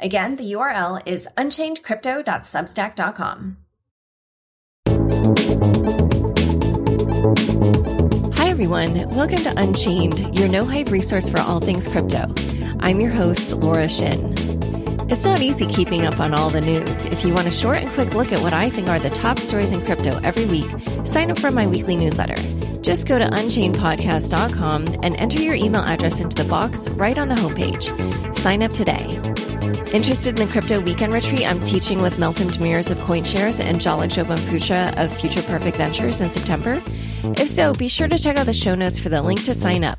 [0.00, 3.56] Again, the URL is unchainedcrypto.substack.com.
[8.36, 9.10] Hi, everyone.
[9.10, 12.32] Welcome to Unchained, your no hype resource for all things crypto.
[12.78, 14.34] I'm your host, Laura Shin.
[15.10, 17.04] It's not easy keeping up on all the news.
[17.06, 19.40] If you want a short and quick look at what I think are the top
[19.40, 20.70] stories in crypto every week,
[21.04, 22.40] sign up for my weekly newsletter.
[22.82, 27.34] Just go to unchainedpodcast.com and enter your email address into the box right on the
[27.34, 28.34] homepage.
[28.36, 29.20] Sign up today.
[29.92, 34.10] Interested in the crypto weekend retreat I'm teaching with Meltem Demirors of CoinShares and Jalak
[34.10, 36.82] Jobanputra of Future Perfect Ventures in September?
[37.24, 39.84] If so, be sure to check out the show notes for the link to sign
[39.84, 39.98] up.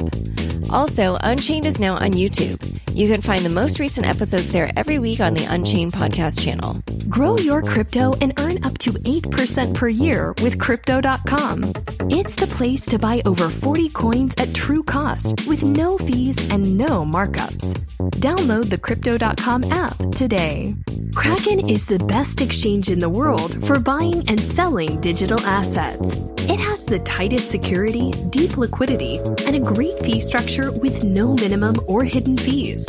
[0.71, 2.59] Also, Unchained is now on YouTube.
[2.93, 6.81] You can find the most recent episodes there every week on the Unchained podcast channel.
[7.07, 11.73] Grow your crypto and earn up to 8% per year with Crypto.com.
[12.09, 16.77] It's the place to buy over 40 coins at true cost with no fees and
[16.77, 17.73] no markups.
[18.17, 20.75] Download the Crypto.com app today.
[21.15, 26.38] Kraken is the best exchange in the world for buying and selling digital assets.
[26.49, 31.75] It has the tightest security, deep liquidity, and a great fee structure with no minimum
[31.85, 32.87] or hidden fees.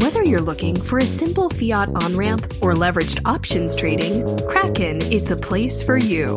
[0.00, 5.24] Whether you're looking for a simple fiat on ramp or leveraged options trading, Kraken is
[5.24, 6.36] the place for you.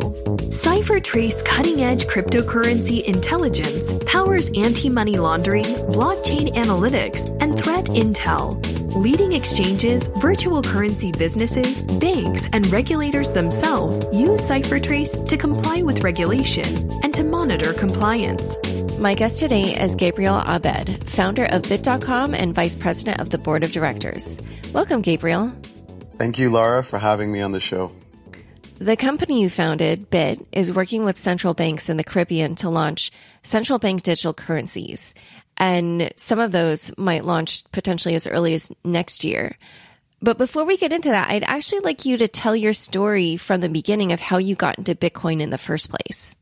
[0.51, 8.74] CipherTrace cutting edge cryptocurrency intelligence powers anti money laundering, blockchain analytics, and threat intel.
[8.95, 16.89] Leading exchanges, virtual currency businesses, banks, and regulators themselves use CipherTrace to comply with regulation
[17.03, 18.55] and to monitor compliance.
[18.97, 23.65] My guest today is Gabriel Abed, founder of Bitt.com and vice president of the board
[23.65, 24.37] of directors.
[24.71, 25.53] Welcome, Gabriel.
[26.17, 27.91] Thank you, Laura, for having me on the show.
[28.79, 33.11] The company you founded, Bitt, is working with central banks in the Caribbean to launch
[33.43, 35.13] central bank digital currencies.
[35.57, 39.57] And some of those might launch potentially as early as next year.
[40.21, 43.61] But before we get into that, I'd actually like you to tell your story from
[43.61, 46.35] the beginning of how you got into Bitcoin in the first place.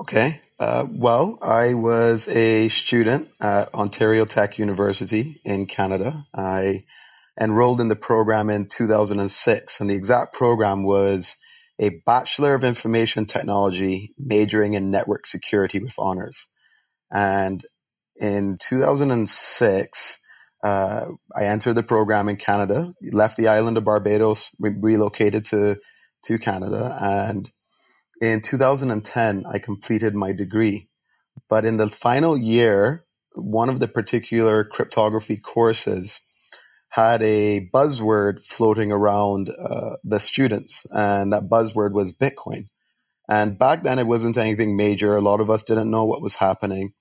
[0.00, 0.40] Okay.
[0.60, 6.24] Uh, well, I was a student at Ontario Tech University in Canada.
[6.34, 6.82] I
[7.40, 11.36] enrolled in the program in 2006, and the exact program was
[11.78, 16.48] a Bachelor of Information Technology majoring in network security with honors.
[17.12, 17.64] And
[18.20, 20.18] in 2006,
[20.64, 25.76] uh, I entered the program in Canada, left the island of Barbados, re- relocated to,
[26.26, 27.48] to Canada, and
[28.20, 30.88] in 2010, I completed my degree.
[31.48, 33.02] But in the final year,
[33.34, 36.20] one of the particular cryptography courses
[36.90, 42.66] had a buzzword floating around uh, the students, and that buzzword was Bitcoin.
[43.28, 45.14] And back then, it wasn't anything major.
[45.16, 46.92] A lot of us didn't know what was happening.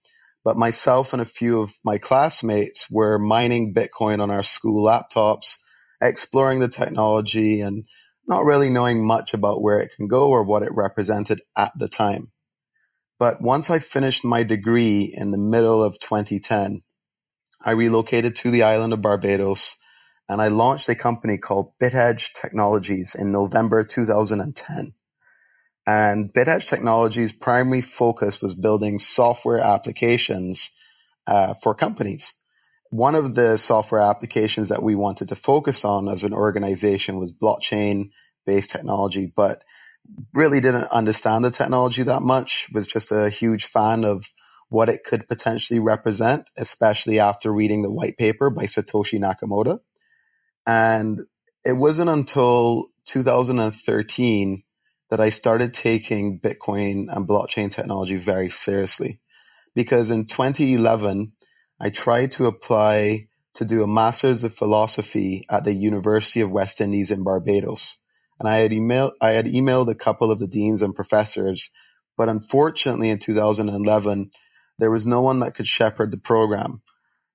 [0.44, 5.58] But myself and a few of my classmates were mining Bitcoin on our school laptops,
[6.02, 7.84] exploring the technology and
[8.28, 11.88] not really knowing much about where it can go or what it represented at the
[11.88, 12.32] time.
[13.20, 16.82] But once I finished my degree in the middle of 2010,
[17.62, 19.78] I relocated to the island of Barbados
[20.30, 24.94] and I launched a company called BitEdge Technologies in November 2010.
[25.88, 30.70] And BitEdge Technologies' primary focus was building software applications
[31.26, 32.34] uh, for companies.
[32.90, 37.32] One of the software applications that we wanted to focus on as an organization was
[37.32, 38.10] blockchain
[38.46, 39.64] based technology, but
[40.34, 44.26] really didn't understand the technology that much, was just a huge fan of
[44.70, 49.80] what it could potentially represent, especially after reading the white paper by Satoshi Nakamoto.
[50.66, 51.22] And
[51.64, 54.64] it wasn't until 2013
[55.10, 59.20] that I started taking Bitcoin and blockchain technology very seriously.
[59.76, 61.32] Because in 2011,
[61.80, 66.82] I tried to apply to do a master's of philosophy at the University of West
[66.82, 67.98] Indies in Barbados.
[68.40, 71.72] And I had emailed, I had emailed a couple of the deans and professors,
[72.18, 74.32] but unfortunately in 2011,
[74.78, 76.82] there was no one that could shepherd the program.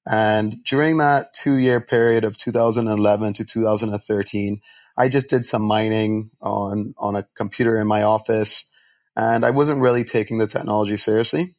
[0.06, 4.60] And during that two year period of 2011 to 2013,
[4.96, 8.68] I just did some mining on, on a computer in my office
[9.16, 11.54] and I wasn't really taking the technology seriously.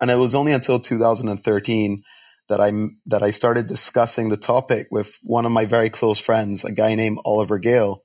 [0.00, 2.02] And it was only until 2013
[2.48, 2.72] that I
[3.06, 6.94] that I started discussing the topic with one of my very close friends, a guy
[6.96, 8.02] named Oliver Gale,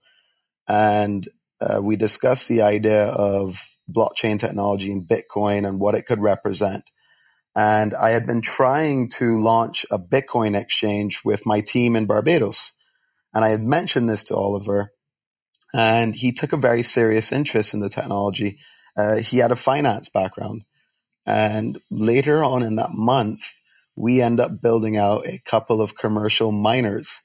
[0.67, 1.27] and
[1.59, 3.61] uh, we discussed the idea of
[3.91, 6.83] blockchain technology and Bitcoin and what it could represent.
[7.55, 12.73] And I had been trying to launch a Bitcoin exchange with my team in Barbados.
[13.37, 14.91] And I had mentioned this to Oliver,
[15.71, 18.57] and he took a very serious interest in the technology.
[18.97, 20.63] Uh, he had a finance background.
[21.23, 23.43] And later on in that month,
[23.95, 27.21] we end up building out a couple of commercial miners,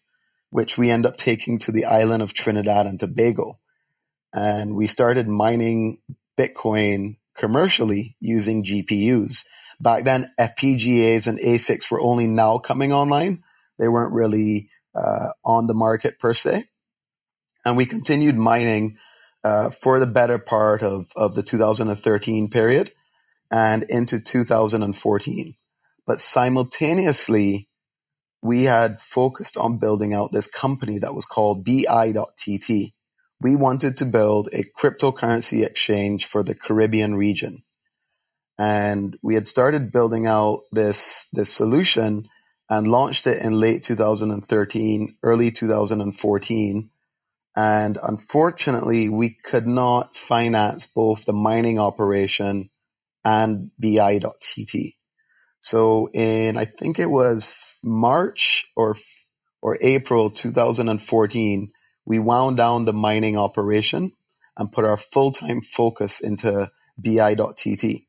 [0.51, 3.59] which we end up taking to the island of Trinidad and Tobago.
[4.35, 6.03] And we started mining
[6.39, 9.47] Bitcoin commercially using GPUs.
[9.81, 13.45] Back then, FPGAs and ASICs were only now coming online.
[13.79, 16.65] They weren't really uh, on the market per se.
[17.65, 18.99] And we continued mining
[19.45, 22.93] uh, for the better part of, of the 2013 period
[23.51, 25.55] and into 2014.
[26.07, 27.69] But simultaneously,
[28.43, 32.93] we had focused on building out this company that was called BI.TT.
[33.41, 37.63] We wanted to build a cryptocurrency exchange for the Caribbean region.
[38.59, 42.29] And we had started building out this, this solution
[42.73, 46.91] and launched it in late 2013, early 2014.
[47.55, 52.71] And unfortunately, we could not finance both the mining operation
[53.27, 54.95] and BI.TT.
[55.61, 58.97] So in, I think it was March or,
[59.61, 61.73] or April 2014,
[62.07, 64.13] we wound down the mining operation
[64.57, 68.07] and put our full-time focus into BI.TT.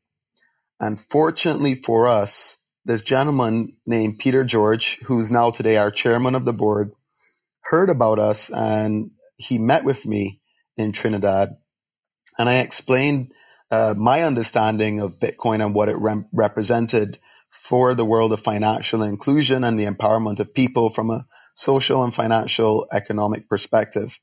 [0.80, 2.56] And fortunately for us,
[2.86, 6.92] this gentleman named Peter George, who's now today our chairman of the board,
[7.62, 10.40] heard about us and he met with me
[10.76, 11.50] in Trinidad.
[12.38, 13.32] And I explained
[13.72, 17.18] uh, my understanding of Bitcoin and what it re- represented
[17.50, 21.26] for the world of financial inclusion and the empowerment of people from a
[21.56, 24.20] social and financial economic perspective.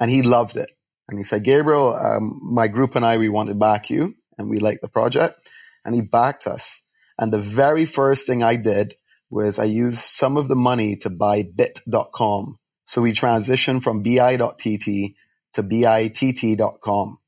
[0.00, 0.70] And he loved it.
[1.10, 4.50] And he said, Gabriel, um, my group and I, we want to back you and
[4.50, 5.50] we like the project.
[5.86, 6.83] And he backed us.
[7.18, 8.94] And the very first thing I did
[9.30, 12.58] was I used some of the money to buy bitt.com.
[12.84, 15.16] So we transitioned from bi.tt
[15.54, 17.18] to bitt.com.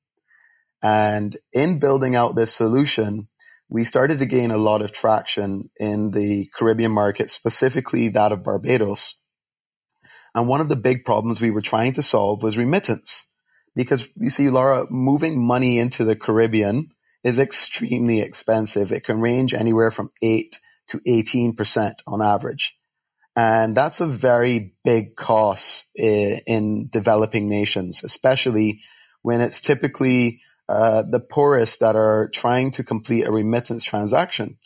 [0.82, 3.28] And in building out this solution,
[3.68, 8.44] we started to gain a lot of traction in the Caribbean market, specifically that of
[8.44, 9.16] Barbados.
[10.34, 13.26] And one of the big problems we were trying to solve was remittance.
[13.74, 16.90] Because you see, Laura, moving money into the Caribbean
[17.26, 18.92] is extremely expensive.
[18.92, 22.78] It can range anywhere from 8 to 18% on average.
[23.34, 28.82] And that's a very big cost in developing nations, especially
[29.22, 34.56] when it's typically uh, the poorest that are trying to complete a remittance transaction.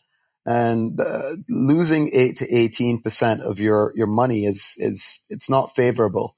[0.45, 5.77] And uh, losing eight to eighteen percent of your your money is is it's not
[5.77, 6.37] favorable.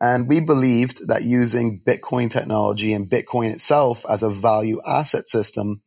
[0.00, 5.82] And we believed that using Bitcoin technology and Bitcoin itself as a value asset system,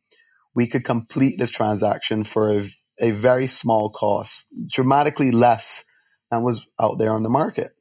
[0.54, 2.70] we could complete this transaction for a,
[3.00, 5.84] a very small cost, dramatically less
[6.30, 7.72] than was out there on the market.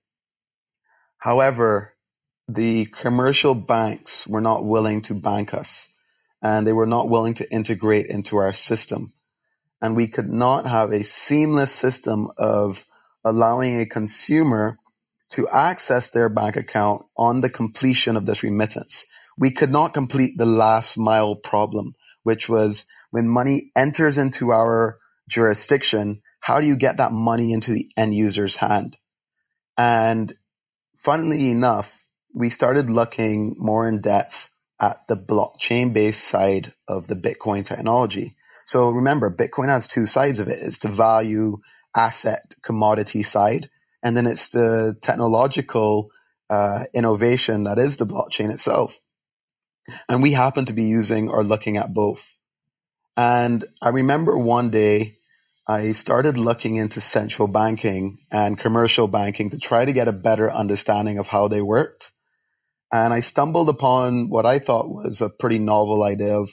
[1.20, 1.94] However,
[2.48, 5.90] the commercial banks were not willing to bank us
[6.42, 9.14] and they were not willing to integrate into our system.
[9.82, 12.86] And we could not have a seamless system of
[13.24, 14.78] allowing a consumer
[15.32, 19.06] to access their bank account on the completion of this remittance.
[19.38, 25.00] We could not complete the last mile problem, which was when money enters into our
[25.28, 28.98] jurisdiction, how do you get that money into the end user's hand?
[29.78, 30.36] And
[30.98, 34.50] funnily enough, we started looking more in depth
[34.80, 38.36] at the blockchain based side of the Bitcoin technology.
[38.66, 40.60] So remember, Bitcoin has two sides of it.
[40.62, 41.58] It's the value
[41.96, 43.70] asset commodity side,
[44.04, 46.12] and then it's the technological
[46.50, 49.00] uh, innovation that is the blockchain itself.
[50.10, 52.36] And we happen to be using or looking at both.
[53.16, 55.18] And I remember one day
[55.68, 60.52] I started looking into central banking and commercial banking to try to get a better
[60.52, 62.12] understanding of how they worked.
[62.92, 66.50] And I stumbled upon what I thought was a pretty novel idea of,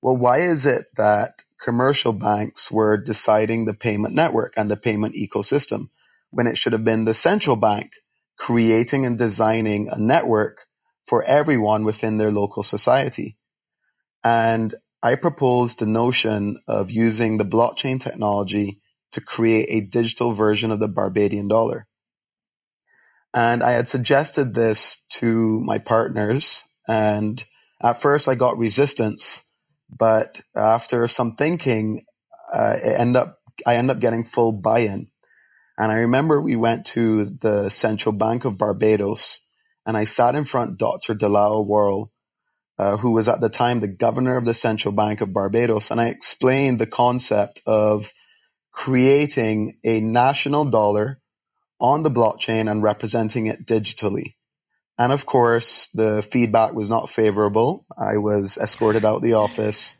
[0.00, 5.14] well, why is it that commercial banks were deciding the payment network and the payment
[5.14, 5.88] ecosystem
[6.34, 7.92] when it should have been the central bank
[8.38, 10.58] creating and designing a network
[11.06, 13.36] for everyone within their local society?
[14.22, 18.80] And I proposed the notion of using the blockchain technology
[19.12, 21.86] to create a digital version of the Barbadian dollar.
[23.34, 27.42] And I had suggested this to my partners and
[27.82, 29.44] at first I got resistance,
[29.90, 32.04] but after some thinking,
[32.52, 35.08] uh, ended up I ended up getting full buy-in.
[35.76, 39.40] And I remember we went to the Central Bank of Barbados
[39.86, 41.14] and I sat in front Dr.
[41.14, 42.12] DeLisle Worrell,
[42.78, 45.90] uh, who was at the time the governor of the Central Bank of Barbados.
[45.90, 48.12] And I explained the concept of
[48.72, 51.20] creating a national dollar
[51.80, 54.34] on the blockchain and representing it digitally.
[54.96, 57.84] And of course, the feedback was not favorable.
[57.96, 59.96] I was escorted out the office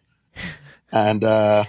[0.93, 1.65] and, uh,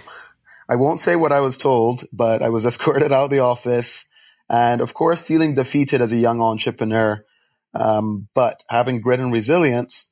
[0.68, 4.06] I won't say what I was told, but I was escorted out of the office
[4.50, 7.24] and of course feeling defeated as a young entrepreneur.
[7.74, 10.08] Um, but having grit and resilience,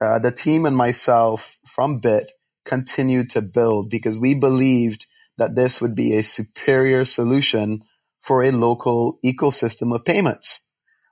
[0.00, 2.32] uh, the team and myself from Bitt
[2.66, 5.06] continued to build because we believed
[5.38, 7.84] that this would be a superior solution
[8.22, 10.62] for a local ecosystem of payments.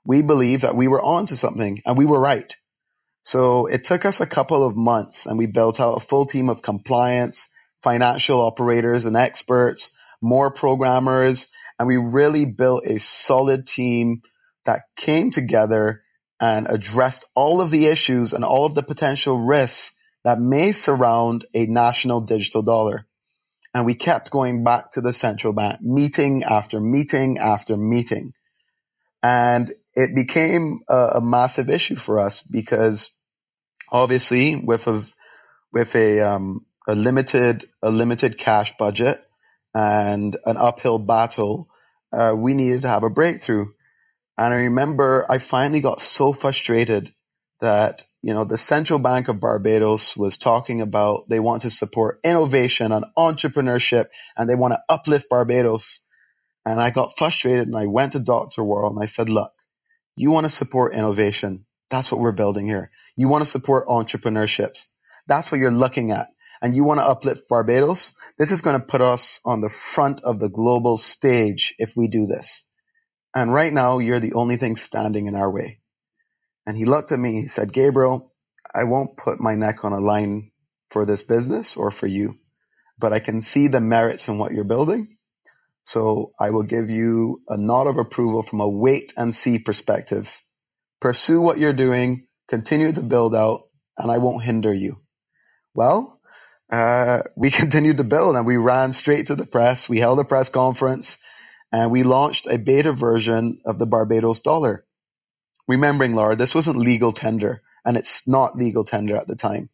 [0.05, 2.55] We believed that we were onto something and we were right.
[3.23, 6.49] So it took us a couple of months and we built out a full team
[6.49, 7.49] of compliance,
[7.83, 14.21] financial operators and experts, more programmers, and we really built a solid team
[14.65, 16.03] that came together
[16.39, 21.45] and addressed all of the issues and all of the potential risks that may surround
[21.53, 23.05] a national digital dollar.
[23.73, 28.33] And we kept going back to the central bank, meeting after meeting after meeting.
[29.21, 33.11] And it became a, a massive issue for us because
[33.91, 35.03] obviously with a,
[35.71, 39.23] with a, um, a limited, a limited cash budget
[39.73, 41.67] and an uphill battle,
[42.11, 43.67] uh, we needed to have a breakthrough.
[44.37, 47.13] And I remember I finally got so frustrated
[47.61, 52.19] that, you know, the Central Bank of Barbados was talking about they want to support
[52.23, 56.01] innovation and entrepreneurship and they want to uplift Barbados.
[56.65, 58.63] And I got frustrated and I went to Dr.
[58.63, 59.51] Worrell and I said, look,
[60.15, 61.65] you want to support innovation.
[61.89, 62.91] That's what we're building here.
[63.15, 64.87] You want to support entrepreneurships.
[65.27, 66.27] That's what you're looking at.
[66.63, 68.15] And you want to uplift Barbados.
[68.39, 72.07] This is going to put us on the front of the global stage if we
[72.09, 72.65] do this.
[73.35, 75.81] And right now, you're the only thing standing in our way.
[76.65, 78.33] And he looked at me, he said, Gabriel,
[78.73, 80.51] I won't put my neck on a line
[80.91, 82.35] for this business or for you,
[82.99, 85.17] but I can see the merits in what you're building.
[85.83, 90.41] So I will give you a nod of approval from a wait and see perspective.
[91.01, 93.63] Pursue what you're doing, continue to build out,
[93.97, 94.97] and I won't hinder you.
[95.75, 96.12] Well,
[96.73, 99.89] uh, we continued to build and we ran straight to the press.
[99.89, 101.19] We held a press conference
[101.73, 104.85] and we launched a beta version of the Barbados dollar.
[105.67, 109.69] Remembering, Laura, this wasn't legal tender, and it's not legal tender at the time.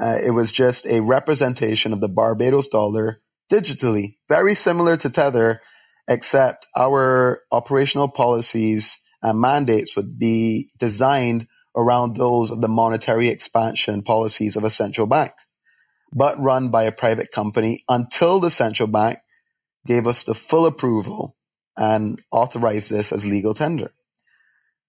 [0.00, 5.62] Uh, it was just a representation of the Barbados dollar digitally, very similar to Tether,
[6.08, 14.02] except our operational policies and mandates would be designed around those of the monetary expansion
[14.02, 15.32] policies of a central bank,
[16.12, 19.18] but run by a private company until the central bank
[19.86, 21.36] gave us the full approval
[21.76, 23.92] and authorized this as legal tender.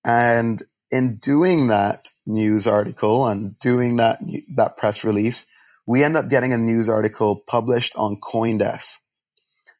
[0.05, 0.61] And
[0.91, 4.19] in doing that news article and doing that,
[4.55, 5.45] that press release,
[5.85, 8.99] we end up getting a news article published on Coindesk.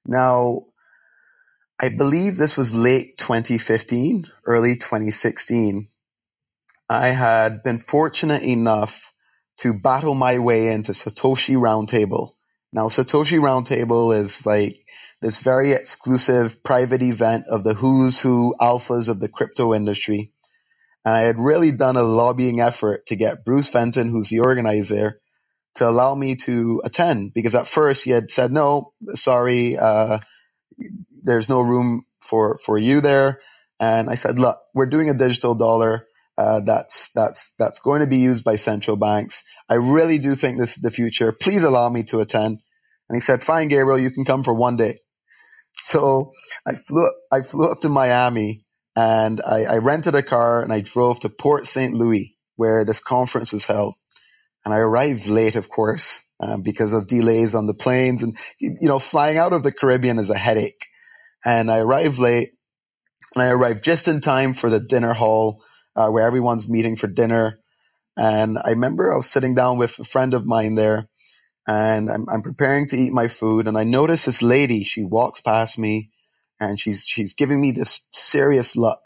[0.05, 0.65] Now,
[1.79, 5.87] I believe this was late 2015, early 2016.
[6.89, 9.13] I had been fortunate enough
[9.59, 12.31] to battle my way into Satoshi Roundtable.
[12.73, 14.85] Now, Satoshi Roundtable is like
[15.21, 20.31] this very exclusive private event of the who's who alphas of the crypto industry.
[21.05, 25.21] And I had really done a lobbying effort to get Bruce Fenton, who's the organizer,
[25.75, 30.19] to allow me to attend because at first he had said, no, sorry, uh,
[31.23, 33.41] there's no room for, for you there.
[33.79, 36.07] And I said, look, we're doing a digital dollar.
[36.39, 39.43] Uh, that's that's that's going to be used by central banks.
[39.67, 41.33] I really do think this is the future.
[41.33, 42.59] Please allow me to attend.
[43.09, 44.99] And he said, "Fine, Gabriel, you can come for one day."
[45.83, 46.31] So
[46.65, 48.65] I flew, I flew up to Miami
[48.95, 51.93] and I, I rented a car and I drove to Port St.
[51.93, 53.95] Lucie where this conference was held.
[54.65, 58.89] And I arrived late, of course, um, because of delays on the planes and, you
[58.89, 60.85] know, flying out of the Caribbean is a headache.
[61.45, 62.51] And I arrived late
[63.35, 65.63] and I arrived just in time for the dinner hall,
[65.99, 67.59] uh, where everyone's meeting for dinner.
[68.17, 71.09] And I remember I was sitting down with a friend of mine there
[71.67, 75.41] and I'm, I'm preparing to eat my food and I notice this lady, she walks
[75.41, 76.11] past me
[76.59, 78.99] and she's, she's giving me this serious look.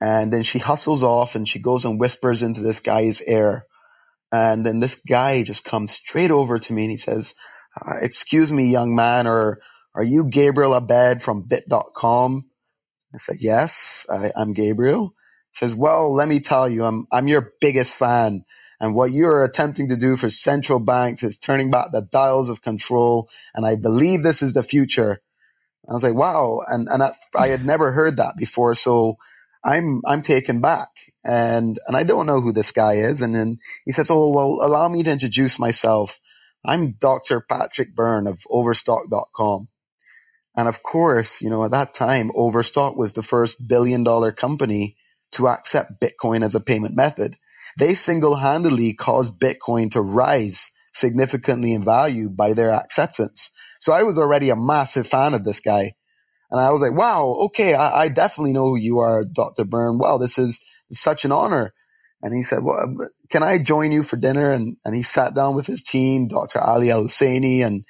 [0.00, 3.66] And then she hustles off and she goes and whispers into this guy's ear.
[4.32, 7.34] And then this guy just comes straight over to me and he says,
[7.80, 9.60] uh, excuse me, young man, or
[9.94, 12.50] are you Gabriel Abed from bitt.com?
[13.14, 15.14] I said, yes, I, am Gabriel.
[15.52, 18.42] Says, well, let me tell you, I'm, I'm your biggest fan
[18.80, 22.62] And what you're attempting to do for central banks is turning back the dials of
[22.62, 23.30] control.
[23.54, 25.20] And I believe this is the future.
[25.88, 26.62] I was like, wow.
[26.68, 28.74] And, and I, I had never heard that before.
[28.74, 29.16] So
[29.64, 30.88] I'm, I'm taken back
[31.24, 33.22] and, and I don't know who this guy is.
[33.22, 36.20] And then he says, Oh, well, allow me to introduce myself.
[36.64, 37.40] I'm Dr.
[37.40, 39.68] Patrick Byrne of overstock.com.
[40.56, 44.96] And of course, you know, at that time, Overstock was the first billion dollar company
[45.32, 47.36] to accept Bitcoin as a payment method.
[47.78, 53.50] They single handedly caused Bitcoin to rise significantly in value by their acceptance.
[53.78, 55.94] So I was already a massive fan of this guy.
[56.50, 59.64] And I was like, wow, okay, I, I definitely know who you are, Dr.
[59.64, 59.98] Byrne.
[59.98, 60.60] Well, this is
[60.90, 61.72] such an honor.
[62.22, 62.96] And he said, well,
[63.30, 64.50] can I join you for dinner?
[64.50, 66.60] And, and he sat down with his team, Dr.
[66.60, 67.84] Ali Al Husseini, and,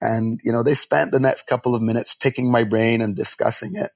[0.00, 3.76] and, you know, they spent the next couple of minutes picking my brain and discussing
[3.76, 3.90] it.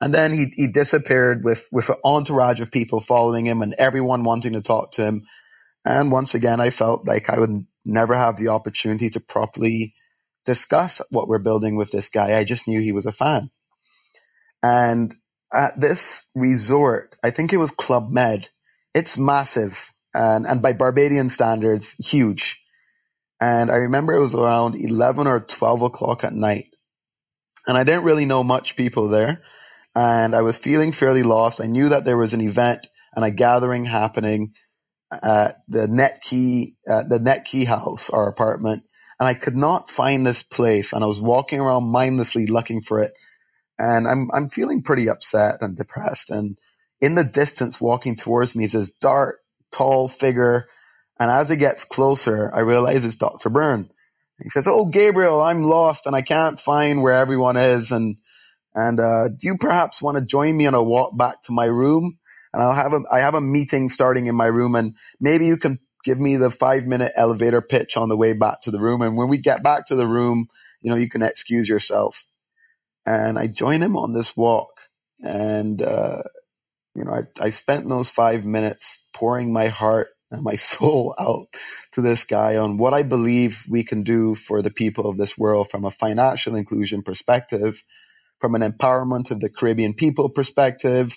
[0.00, 4.24] And then he, he disappeared with, with an entourage of people following him and everyone
[4.24, 5.26] wanting to talk to him.
[5.84, 9.94] And once again, I felt like I would never have the opportunity to properly
[10.46, 12.38] discuss what we're building with this guy.
[12.38, 13.50] I just knew he was a fan.
[14.62, 15.14] And
[15.54, 18.48] at this resort, I think it was Club Med.
[18.94, 22.62] It's massive and, and by Barbadian standards, huge.
[23.40, 26.68] And I remember it was around 11 or 12 o'clock at night.
[27.66, 29.42] And I didn't really know much people there.
[29.96, 31.62] And I was feeling fairly lost.
[31.62, 32.86] I knew that there was an event
[33.16, 34.54] and a gathering happening
[35.12, 38.84] at the Netki, uh, the Netki house, our apartment.
[39.20, 40.92] And I could not find this place.
[40.94, 43.06] And I was walking around mindlessly looking for it
[43.78, 46.30] and I'm I'm feeling pretty upset and depressed.
[46.30, 46.58] And
[47.02, 49.38] in the distance, walking towards me is this dark,
[49.72, 50.68] tall figure.
[51.20, 53.50] And as it gets closer, I realize it's Dr.
[53.50, 53.90] Byrne.
[54.42, 57.92] He says, "Oh, Gabriel, I'm lost and I can't find where everyone is.
[57.92, 58.18] And
[58.76, 61.66] and uh, do you perhaps want to join me on a walk back to my
[61.66, 62.18] room?
[62.54, 65.58] And I'll have a I have a meeting starting in my room, and maybe you
[65.58, 69.02] can give me the five minute elevator pitch on the way back to the room.
[69.02, 70.48] And when we get back to the room,
[70.82, 72.20] you know, you can excuse yourself."
[73.06, 74.68] and I join him on this walk.
[75.22, 76.22] And, uh,
[76.94, 81.48] you know, I, I spent those five minutes pouring my heart and my soul out
[81.94, 85.38] to this guy on what I believe we can do for the people of this
[85.38, 87.82] world from a financial inclusion perspective,
[88.40, 91.14] from an empowerment of the Caribbean people perspective,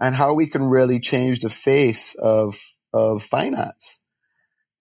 [0.00, 2.56] and how we can really change the face of,
[2.94, 4.00] of finance.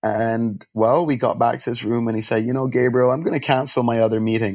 [0.03, 3.21] And well, we got back to his room and he said, you know, Gabriel, I'm
[3.21, 4.53] going to cancel my other meeting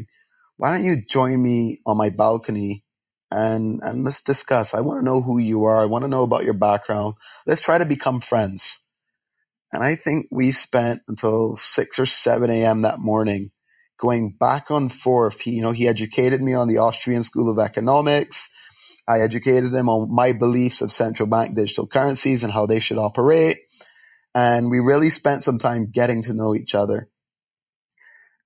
[0.57, 2.85] why don't you join me on my balcony
[3.31, 4.75] and and let's discuss.
[4.75, 5.81] I want to know who you are.
[5.81, 7.14] I want to know about your background.
[7.47, 8.81] Let's try to become friends.
[9.73, 12.83] And I think we spent until six or seven a.m.
[12.83, 13.51] that morning
[14.04, 15.40] going back and forth.
[15.40, 18.50] He, you know, he educated me on the Austrian School of Economics.
[19.08, 22.98] I educated him on my beliefs of central bank digital currencies and how they should
[22.98, 23.58] operate.
[24.34, 27.08] And we really spent some time getting to know each other.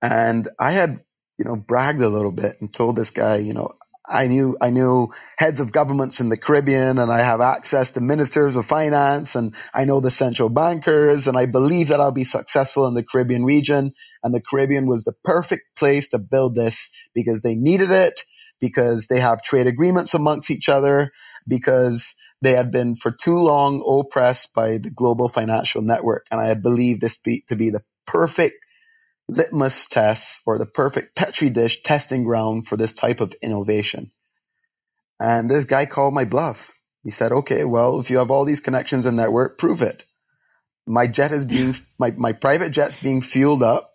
[0.01, 1.01] And I had
[1.39, 3.71] you know, bragged a little bit and told this guy, you know,
[4.09, 8.01] I knew I knew heads of governments in the Caribbean and I have access to
[8.01, 12.25] ministers of finance and I know the central bankers and I believe that I'll be
[12.25, 13.93] successful in the Caribbean region.
[14.23, 18.21] And the Caribbean was the perfect place to build this because they needed it
[18.61, 21.11] because they have trade agreements amongst each other
[21.47, 26.27] because they had been for too long oppressed by the global financial network.
[26.31, 28.55] And I had believed this be, to be the perfect
[29.29, 34.11] litmus tests or the perfect petri dish testing ground for this type of innovation.
[35.19, 36.71] And this guy called my bluff.
[37.03, 40.03] He said, okay, well, if you have all these connections in network, prove it.
[40.87, 43.91] My jet is being, my, my private jet's being fueled up.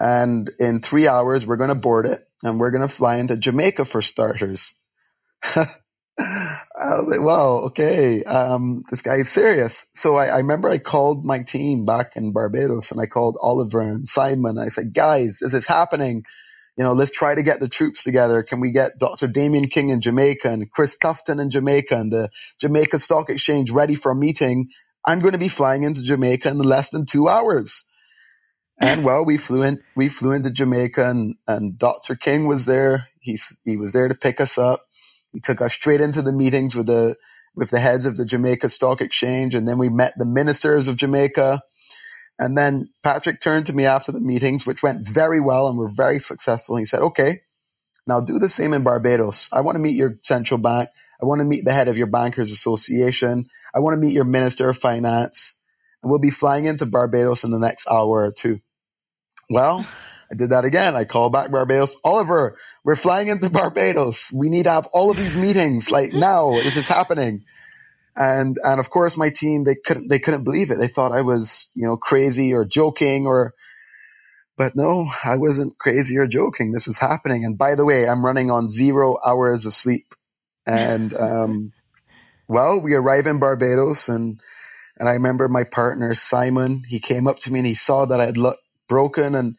[0.00, 3.36] And in three hours, we're going to board it and we're going to fly into
[3.36, 4.74] Jamaica for starters.
[6.18, 9.86] I was like, wow, okay, um, this guy is serious.
[9.92, 13.80] So I, I, remember I called my team back in Barbados and I called Oliver
[13.80, 14.58] and Simon.
[14.58, 16.24] And I said, guys, is this is happening.
[16.76, 18.42] You know, let's try to get the troops together.
[18.42, 19.26] Can we get Dr.
[19.28, 23.94] Damien King in Jamaica and Chris Tufton in Jamaica and the Jamaica Stock Exchange ready
[23.94, 24.68] for a meeting?
[25.04, 27.84] I'm going to be flying into Jamaica in less than two hours.
[28.80, 32.14] And well, we flew in, we flew into Jamaica and, and Dr.
[32.14, 33.08] King was there.
[33.20, 34.80] He's, he was there to pick us up
[35.32, 37.16] he took us straight into the meetings with the
[37.54, 40.96] with the heads of the Jamaica Stock Exchange, and then we met the ministers of
[40.96, 41.60] Jamaica.
[42.38, 45.90] And then Patrick turned to me after the meetings, which went very well and were
[45.90, 46.76] very successful.
[46.76, 47.40] He said, "Okay,
[48.06, 49.50] now do the same in Barbados.
[49.52, 50.90] I want to meet your central bank.
[51.22, 53.46] I want to meet the head of your bankers association.
[53.74, 55.56] I want to meet your minister of finance,
[56.02, 58.60] and we'll be flying into Barbados in the next hour or two.
[59.50, 59.86] Well,
[60.30, 60.94] I did that again.
[60.96, 61.96] I called back Barbados.
[62.04, 64.30] Oliver, we're flying into Barbados.
[64.34, 66.60] We need to have all of these meetings like now.
[66.62, 67.44] This is happening.
[68.16, 70.78] And, and of course my team, they couldn't, they couldn't believe it.
[70.78, 73.52] They thought I was, you know, crazy or joking or,
[74.56, 76.72] but no, I wasn't crazy or joking.
[76.72, 77.44] This was happening.
[77.44, 80.06] And by the way, I'm running on zero hours of sleep.
[80.66, 81.72] And, um,
[82.48, 84.40] well, we arrive in Barbados and,
[84.98, 88.20] and I remember my partner, Simon, he came up to me and he saw that
[88.20, 89.56] I had looked broken and,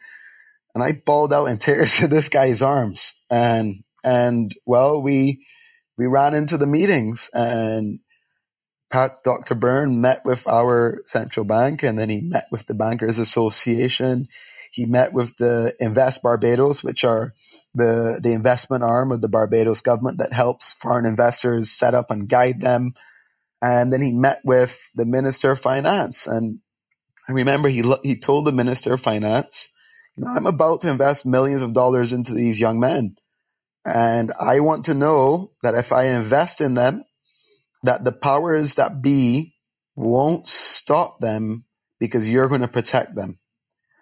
[0.79, 3.13] and I bawled out in tears to this guy's arms.
[3.29, 5.45] And, and well, we,
[5.97, 7.99] we ran into the meetings and
[8.89, 9.53] Pat, Dr.
[9.53, 14.27] Byrne met with our central bank and then he met with the Bankers Association.
[14.71, 17.33] He met with the Invest Barbados, which are
[17.75, 22.29] the, the investment arm of the Barbados government that helps foreign investors set up and
[22.29, 22.93] guide them.
[23.61, 26.25] And then he met with the Minister of Finance.
[26.25, 26.59] And
[27.27, 29.69] I remember he, he told the Minister of Finance,
[30.19, 33.15] you know, I'm about to invest millions of dollars into these young men.
[33.85, 37.05] And I want to know that if I invest in them,
[37.83, 39.53] that the powers that be
[39.95, 41.63] won't stop them
[42.01, 43.39] because you're going to protect them.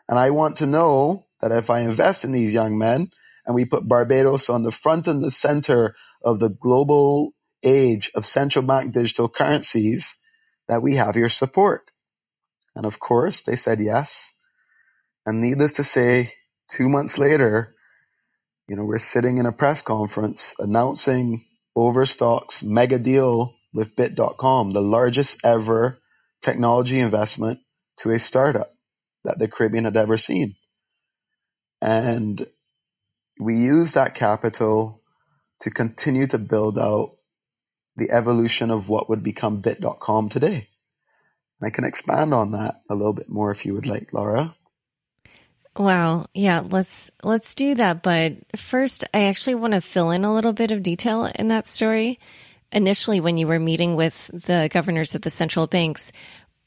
[0.10, 3.12] And I want to know that if I invest in these young men
[3.46, 8.26] and we put Barbados on the front and the center of the global age of
[8.26, 10.18] central bank digital currencies,
[10.68, 11.92] that we have your support.
[12.76, 14.34] And of course, they said yes.
[15.28, 16.32] And needless to say,
[16.70, 17.74] two months later,
[18.70, 21.44] you know, we're sitting in a press conference announcing
[21.76, 25.98] Overstock's mega deal with Bitt.com, the largest ever
[26.42, 27.60] technology investment
[27.98, 28.70] to a startup
[29.26, 30.56] that the Caribbean had ever seen.
[31.82, 32.48] And
[33.38, 35.02] we used that capital
[35.60, 37.12] to continue to build out
[37.98, 40.68] the evolution of what would become Bitt.com today.
[41.62, 44.54] I can expand on that a little bit more if you would like, Laura.
[45.78, 46.26] Wow.
[46.34, 50.54] Yeah, let's let's do that, but first I actually want to fill in a little
[50.54, 52.20] bit of detail in that story.
[52.72, 56.12] Initially when you were meeting with the governors of the central banks,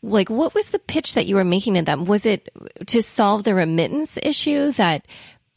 [0.03, 2.05] like what was the pitch that you were making to them?
[2.05, 2.49] Was it
[2.87, 5.07] to solve the remittance issue that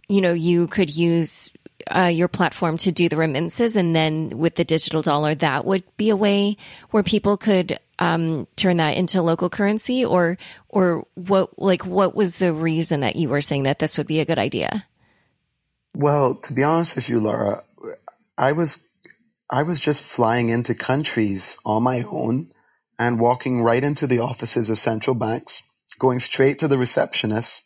[0.10, 1.52] you know you could use
[1.88, 5.84] uh, your platform to do the remittances, and then with the digital dollar, that would
[5.98, 6.58] be a way
[6.92, 10.38] where people could um, turn that into local currency, or
[10.70, 11.60] or what?
[11.60, 14.40] Like, what was the reason that you were saying that this would be a good
[14.40, 14.86] idea?
[15.96, 17.64] Well, to be honest with you, Laura,
[18.38, 18.80] I was
[19.50, 22.52] I was just flying into countries on my own
[22.98, 25.64] and walking right into the offices of central banks,
[26.00, 27.64] going straight to the receptionist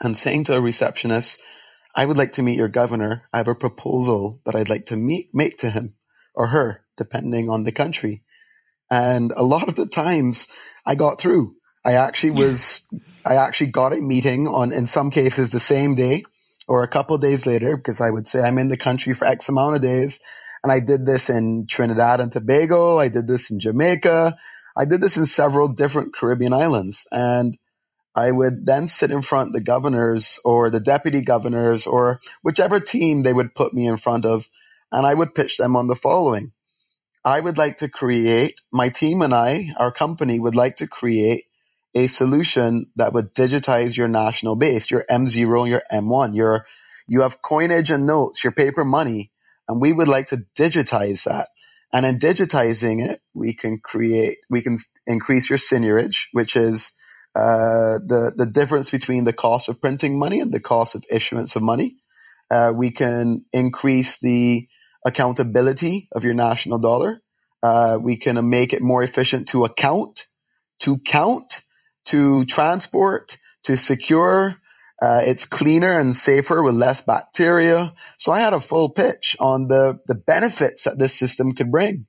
[0.00, 1.40] and saying to a receptionist,
[1.94, 3.22] I would like to meet your governor.
[3.32, 5.94] I have a proposal that I'd like to meet, make to him
[6.34, 8.22] or her, depending on the country.
[8.90, 10.48] And a lot of the times
[10.84, 11.52] I got through.
[11.84, 12.82] I actually was,
[13.24, 16.24] I actually got a meeting on, in some cases, the same day
[16.68, 19.48] or a couple days later, because I would say I'm in the country for X
[19.48, 20.20] amount of days.
[20.62, 22.98] And I did this in Trinidad and Tobago.
[22.98, 24.36] I did this in Jamaica.
[24.76, 27.06] I did this in several different Caribbean islands.
[27.10, 27.56] And
[28.14, 33.22] I would then sit in front the governors or the deputy governors or whichever team
[33.22, 34.46] they would put me in front of,
[34.92, 36.52] and I would pitch them on the following.
[37.24, 41.44] I would like to create, my team and I, our company would like to create
[41.94, 46.66] a solution that would digitize your national base, your M0, your M1, your,
[47.06, 49.30] you have coinage and notes, your paper money,
[49.68, 51.48] and we would like to digitize that.
[51.92, 56.92] And in digitizing it, we can create, we can increase your seigniorage, which is
[57.40, 61.56] uh, the the difference between the cost of printing money and the cost of issuance
[61.56, 61.96] of money.
[62.50, 64.68] Uh, we can increase the
[65.06, 67.18] accountability of your national dollar.
[67.62, 70.26] Uh, we can make it more efficient to account,
[70.80, 71.62] to count,
[72.06, 74.56] to transport, to secure.
[75.00, 77.94] Uh, it's cleaner and safer with less bacteria.
[78.18, 82.06] So I had a full pitch on the, the benefits that this system could bring.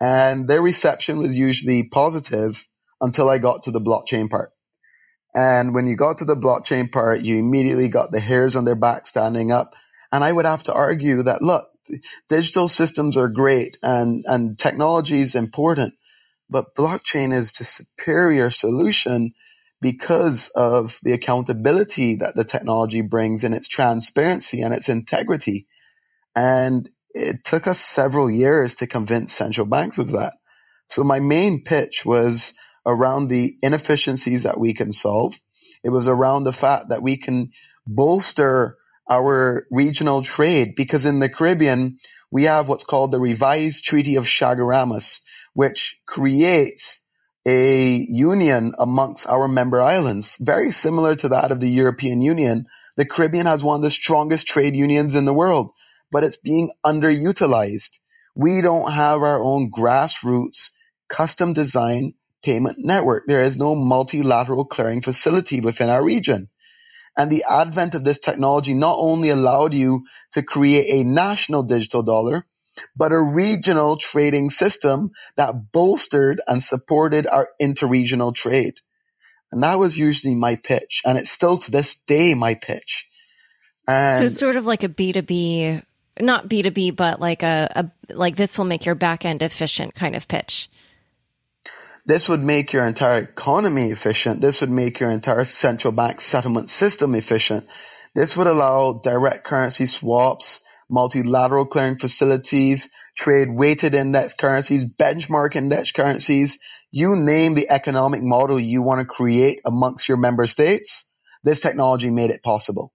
[0.00, 2.62] And their reception was usually positive
[3.00, 4.50] until I got to the blockchain part.
[5.34, 8.74] And when you got to the blockchain part, you immediately got the hairs on their
[8.74, 9.74] back standing up.
[10.12, 11.66] And I would have to argue that, look,
[12.28, 15.94] digital systems are great and, and technology is important,
[16.50, 19.32] but blockchain is the superior solution
[19.80, 25.66] because of the accountability that the technology brings and its transparency and its integrity.
[26.36, 30.34] And it took us several years to convince central banks of that.
[30.88, 32.54] So my main pitch was
[32.86, 35.38] around the inefficiencies that we can solve.
[35.84, 37.50] It was around the fact that we can
[37.86, 38.76] bolster
[39.08, 41.98] our regional trade because in the Caribbean,
[42.30, 45.20] we have what's called the revised Treaty of Chaguaramas,
[45.54, 47.02] which creates
[47.46, 52.66] a union amongst our member islands, very similar to that of the European Union.
[52.96, 55.70] The Caribbean has one of the strongest trade unions in the world,
[56.12, 57.98] but it's being underutilized.
[58.36, 60.70] We don't have our own grassroots
[61.08, 63.24] custom design payment network.
[63.26, 66.48] There is no multilateral clearing facility within our region.
[67.16, 72.02] And the advent of this technology not only allowed you to create a national digital
[72.02, 72.44] dollar,
[72.96, 78.74] but a regional trading system that bolstered and supported our interregional trade.
[79.52, 81.02] And that was usually my pitch.
[81.04, 83.08] And it's still to this day my pitch.
[83.88, 85.82] And so it's sort of like a B2B,
[86.20, 90.14] not B2B, but like a, a like this will make your back end efficient kind
[90.14, 90.70] of pitch.
[92.10, 94.40] This would make your entire economy efficient.
[94.40, 97.68] This would make your entire central bank settlement system efficient.
[98.16, 105.92] This would allow direct currency swaps, multilateral clearing facilities, trade weighted index currencies, benchmark index
[105.92, 106.58] currencies.
[106.90, 111.08] You name the economic model you want to create amongst your member states.
[111.44, 112.92] This technology made it possible.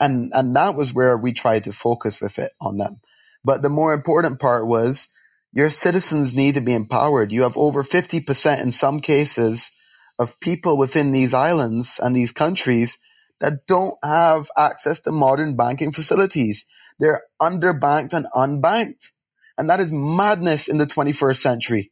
[0.00, 2.96] And, and that was where we tried to focus with it on them.
[3.44, 5.14] But the more important part was
[5.56, 7.32] your citizens need to be empowered.
[7.32, 9.72] You have over 50% in some cases
[10.18, 12.98] of people within these islands and these countries
[13.40, 16.66] that don't have access to modern banking facilities.
[16.98, 19.12] They're underbanked and unbanked.
[19.56, 21.90] And that is madness in the 21st century.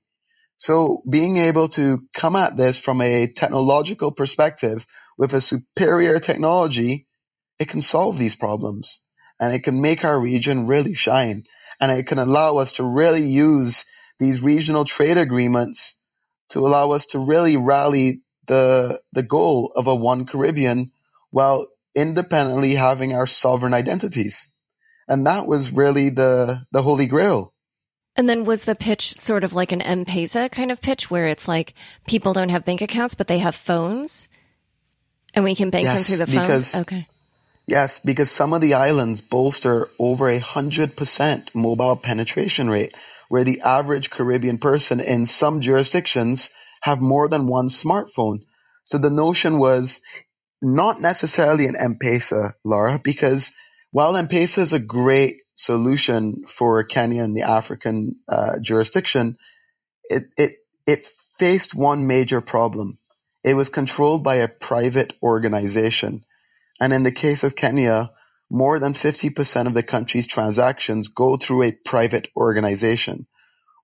[0.59, 4.85] So being able to come at this from a technological perspective
[5.17, 7.07] with a superior technology,
[7.59, 9.01] it can solve these problems
[9.41, 11.45] and it can make our region really shine
[11.81, 13.85] and it can allow us to really use
[14.19, 15.99] these regional trade agreements
[16.51, 20.93] to allow us to really rally the the goal of a one Caribbean
[21.31, 24.49] while independently having our sovereign identities.
[25.09, 27.53] And that was really the the holy grail.
[28.17, 31.49] And then was the pitch sort of like an M-Pesa kind of pitch where it's
[31.49, 31.75] like
[32.07, 34.29] people don't have bank accounts but they have phones
[35.35, 36.47] and we can bank yes, them through the phones?
[36.47, 37.07] Because, okay.
[37.67, 42.95] Yes, because some of the islands bolster over a hundred percent mobile penetration rate,
[43.29, 46.51] where the average Caribbean person in some jurisdictions
[46.83, 48.41] have more than one smartphone.
[48.85, 50.03] So the notion was
[50.61, 53.53] not necessarily an M-Pesa, Laura, because
[53.93, 59.39] while M-Pesa is a great solution for Kenya and the African uh, jurisdiction,
[60.11, 62.99] it, it, it faced one major problem.
[63.43, 66.25] It was controlled by a private organization
[66.81, 68.11] and in the case of Kenya,
[68.51, 73.27] more than 50% of the country's transactions go through a private organization.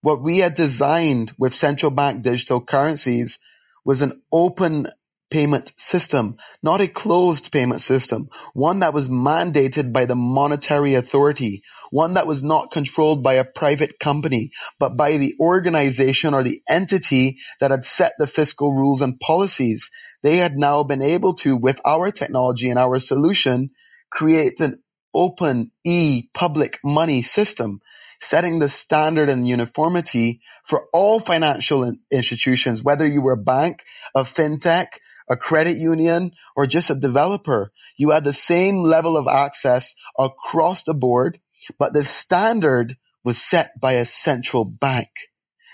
[0.02, 3.38] What we had designed with central bank digital currencies
[3.84, 4.88] was an open
[5.30, 11.62] payment system, not a closed payment system, one that was mandated by the monetary authority,
[11.90, 16.62] one that was not controlled by a private company, but by the organization or the
[16.68, 19.90] entity that had set the fiscal rules and policies.
[20.22, 23.70] They had now been able to, with our technology and our solution,
[24.10, 24.82] create an
[25.14, 27.80] open e-public money system,
[28.20, 33.82] setting the standard and uniformity for all financial institutions, whether you were a bank,
[34.14, 34.86] a fintech,
[35.28, 37.72] a credit union, or just a developer.
[37.96, 41.38] You had the same level of access across the board,
[41.78, 45.10] but the standard was set by a central bank.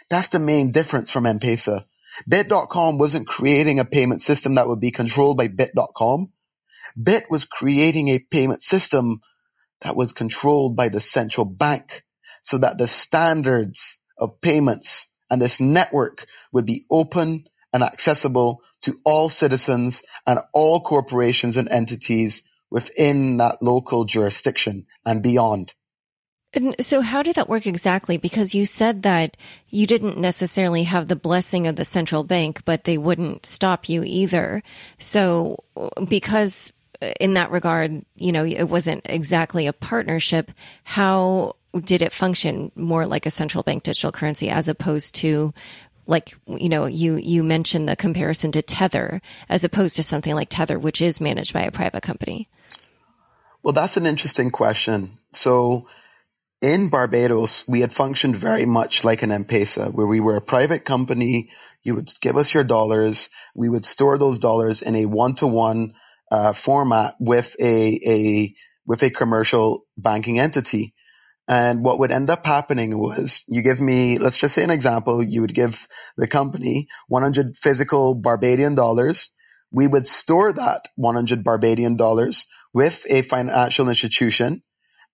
[0.09, 1.85] That's the main difference from M-Pesa.
[2.29, 6.33] Bitt.com wasn't creating a payment system that would be controlled by Bitt.com.
[7.01, 9.21] Bitt was creating a payment system
[9.83, 12.03] that was controlled by the central bank
[12.43, 18.99] so that the standards of payments and this network would be open and accessible to
[19.05, 22.43] all citizens and all corporations and entities
[22.77, 25.73] within that local jurisdiction and beyond.
[26.53, 28.19] And so how did that work exactly?
[28.19, 29.39] Because you said that
[29.71, 34.05] you didn't necessarily have the blessing of the central bank, but they wouldn't stop you
[34.05, 34.63] either.
[34.99, 35.65] So
[36.07, 36.71] because
[37.19, 40.53] in that regard, you know, it wasn't exactly a partnership,
[40.85, 45.55] how did it function more like a central bank digital currency as opposed to
[46.07, 50.49] like you know you you mentioned the comparison to tether as opposed to something like
[50.49, 52.49] tether which is managed by a private company
[53.67, 55.87] well that's an interesting question so
[56.63, 60.85] in Barbados, we had functioned very much like an M-Pesa, where we were a private
[60.85, 61.51] company.
[61.83, 63.29] You would give us your dollars.
[63.55, 65.95] We would store those dollars in a one-to-one
[66.31, 68.55] uh, format with a, a
[68.87, 70.95] with a commercial banking entity.
[71.49, 75.23] And what would end up happening was you give me, let's just say an example,
[75.23, 79.31] you would give the company 100 physical Barbadian dollars.
[79.71, 84.63] We would store that 100 Barbadian dollars with a financial institution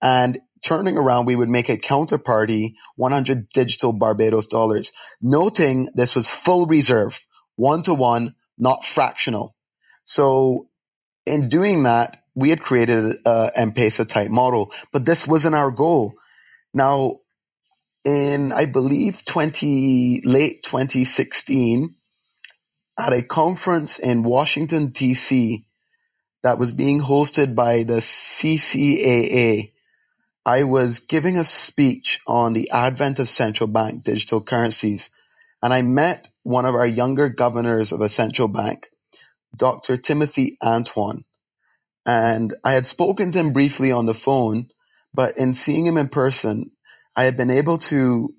[0.02, 6.28] and turning around, we would make a counterparty 100 digital Barbados dollars, noting this was
[6.28, 9.54] full reserve, one to one, not fractional.
[10.04, 10.70] So
[11.24, 15.70] in doing that, we had created uh, a M-Pesa type model, but this wasn't our
[15.70, 16.14] goal.
[16.74, 17.20] Now,
[18.04, 21.94] in, I believe, 20, late 2016
[22.98, 25.64] at a conference in Washington, DC
[26.42, 29.72] that was being hosted by the CCAA.
[30.46, 35.02] I was giving a speech on the advent of central bank digital currencies
[35.62, 38.90] and I met one of our younger governors of a central bank,
[39.56, 39.96] Dr.
[39.96, 41.24] Timothy Antoine.
[42.06, 44.68] And I had spoken to him briefly on the phone,
[45.14, 46.72] but in seeing him in person,
[47.16, 48.34] I had been able to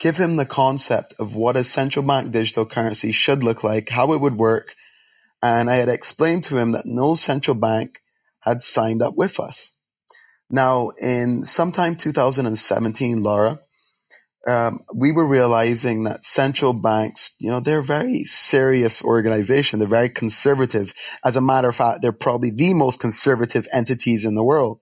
[0.00, 4.12] give him the concept of what a central bank digital currency should look like, how
[4.14, 4.74] it would work.
[5.42, 8.00] And I had explained to him that no central bank
[8.40, 9.74] had signed up with us.
[10.50, 13.60] Now, in sometime 2017, Laura,
[14.48, 19.78] um, we were realizing that central banks, you know, they're a very serious organization.
[19.78, 20.94] They're very conservative.
[21.24, 24.80] As a matter of fact, they're probably the most conservative entities in the world.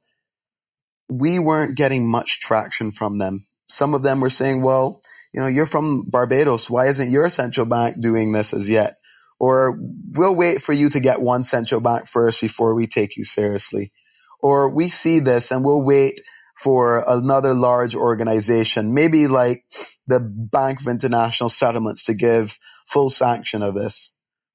[1.09, 3.47] We weren't getting much traction from them.
[3.69, 6.71] Some of them were saying, well, you know, you're from Barbados.
[6.71, 8.98] Why isn't your central bank doing this as yet?
[9.39, 13.25] Or we'll wait for you to get one central bank first before we take you
[13.25, 13.93] seriously.
[14.41, 16.21] Or we see this and we'll wait
[16.57, 19.65] for another large organization, maybe like
[20.09, 24.13] the Bank of International Settlements to give full sanction of this.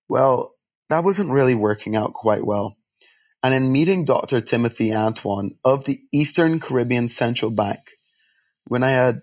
[0.10, 0.54] Well,
[0.90, 2.76] that wasn't really working out quite well.
[3.42, 4.42] And in meeting Dr.
[4.42, 7.80] Timothy Antoine of the Eastern Caribbean Central Bank,
[8.66, 9.22] when I had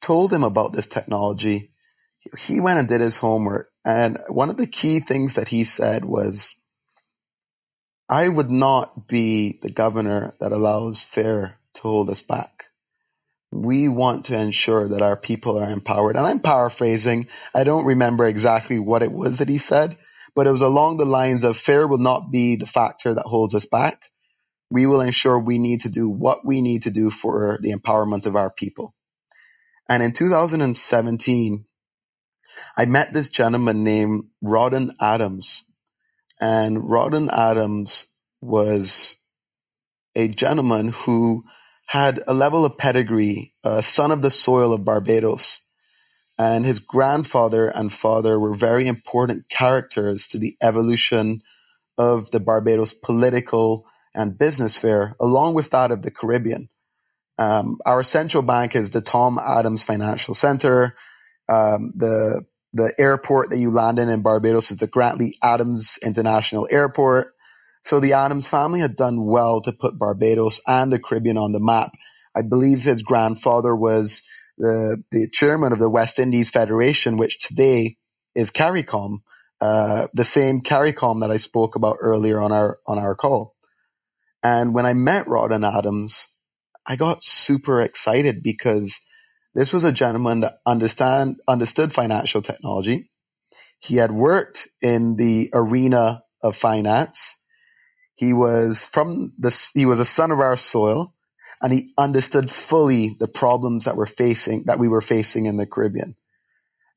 [0.00, 1.72] told him about this technology,
[2.38, 3.70] he went and did his homework.
[3.84, 6.56] And one of the key things that he said was,
[8.08, 12.66] I would not be the governor that allows fear to hold us back.
[13.50, 16.16] We want to ensure that our people are empowered.
[16.16, 17.28] And I'm paraphrasing.
[17.54, 19.96] I don't remember exactly what it was that he said,
[20.34, 23.54] but it was along the lines of fear will not be the factor that holds
[23.54, 24.10] us back.
[24.70, 28.26] We will ensure we need to do what we need to do for the empowerment
[28.26, 28.94] of our people.
[29.88, 31.66] And in 2017,
[32.76, 35.64] I met this gentleman named Rawdon Adams.
[36.40, 38.08] And Rawdon Adams
[38.40, 39.16] was
[40.16, 41.44] a gentleman who
[41.86, 45.60] had a level of pedigree, a son of the soil of Barbados.
[46.36, 51.42] And his grandfather and father were very important characters to the evolution
[51.96, 56.68] of the Barbados political and business sphere, along with that of the Caribbean.
[57.38, 60.96] Um, our central bank is the Tom Adams Financial Center.
[61.48, 66.68] Um, the the airport that you land in in Barbados is the Grantley Adams International
[66.70, 67.32] Airport.
[67.82, 71.60] So the Adams family had done well to put Barbados and the Caribbean on the
[71.60, 71.92] map.
[72.34, 74.24] I believe his grandfather was
[74.58, 77.96] the, the chairman of the West Indies Federation, which today
[78.34, 79.18] is CARICOM,
[79.60, 83.54] uh, the same CARICOM that I spoke about earlier on our, on our call.
[84.42, 86.28] And when I met Rawdon Adams,
[86.84, 89.00] I got super excited because
[89.54, 93.08] this was a gentleman that understand, understood financial technology.
[93.78, 97.38] He had worked in the arena of finance.
[98.14, 101.14] He was from the, he was a son of our soil
[101.62, 105.66] and he understood fully the problems that we're facing, that we were facing in the
[105.66, 106.16] Caribbean.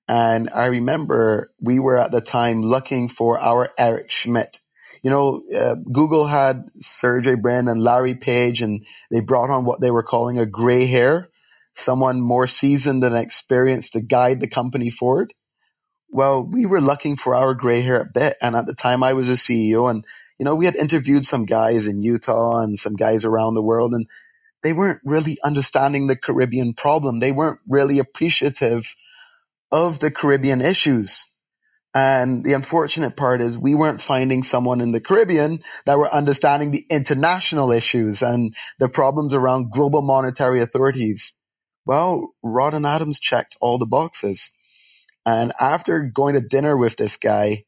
[0.08, 4.60] And I remember we were at the time looking for our Eric Schmidt.
[5.04, 9.82] You know, uh, Google had Sergey Brin and Larry Page and they brought on what
[9.82, 11.30] they were calling a gray hair,
[11.78, 15.34] someone more seasoned and experienced to guide the company forward.
[16.10, 18.38] Well, we were looking for our gray hair a bit.
[18.42, 20.06] And at the time I was a CEO and
[20.40, 23.94] you know, we had interviewed some guys in Utah and some guys around the world
[23.94, 24.06] and
[24.64, 27.20] they weren't really understanding the Caribbean problem.
[27.20, 28.96] They weren't really appreciative
[29.72, 31.28] of the Caribbean issues.
[31.94, 36.72] And the unfortunate part is we weren't finding someone in the Caribbean that were understanding
[36.72, 41.34] the international issues and the problems around global monetary authorities.
[41.88, 44.52] Well, Rawdon Adams checked all the boxes.
[45.26, 47.64] And after going to dinner with this guy,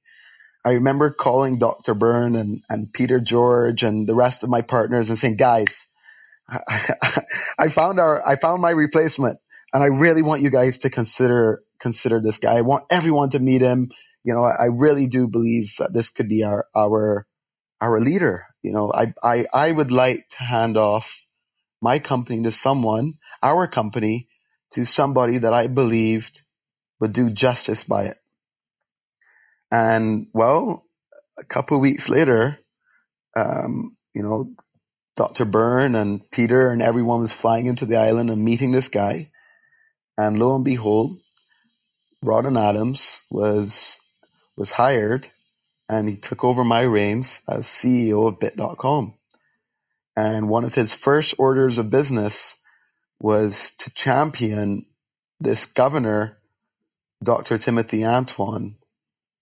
[0.65, 1.93] I remember calling Dr.
[1.93, 5.87] Byrne and, and Peter George and the rest of my partners and saying, guys,
[6.49, 6.59] I,
[7.59, 9.39] I found our, I found my replacement
[9.73, 12.57] and I really want you guys to consider, consider this guy.
[12.57, 13.89] I want everyone to meet him.
[14.25, 17.25] You know, I, I really do believe that this could be our, our,
[17.79, 18.47] our leader.
[18.63, 21.21] You know, I, I, I would like to hand off
[21.81, 24.27] my company to someone, our company
[24.71, 26.41] to somebody that I believed
[26.99, 28.17] would do justice by it.
[29.71, 30.85] And well,
[31.37, 32.59] a couple weeks later,
[33.35, 34.53] um, you know,
[35.15, 35.45] Dr.
[35.45, 39.27] Byrne and Peter and everyone was flying into the island and meeting this guy.
[40.17, 41.19] And lo and behold,
[42.23, 43.99] Rawdon Adams was
[44.57, 45.27] was hired
[45.87, 49.13] and he took over my reins as CEO of bitt.com.
[50.15, 52.57] And one of his first orders of business
[53.19, 54.85] was to champion
[55.39, 56.37] this governor,
[57.23, 57.57] Dr.
[57.57, 58.77] Timothy Antoine,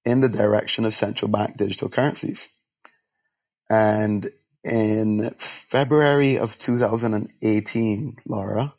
[0.06, 2.50] in the direction of central bank digital currencies.
[3.70, 4.30] And
[4.64, 8.74] in February of 2018, Laura,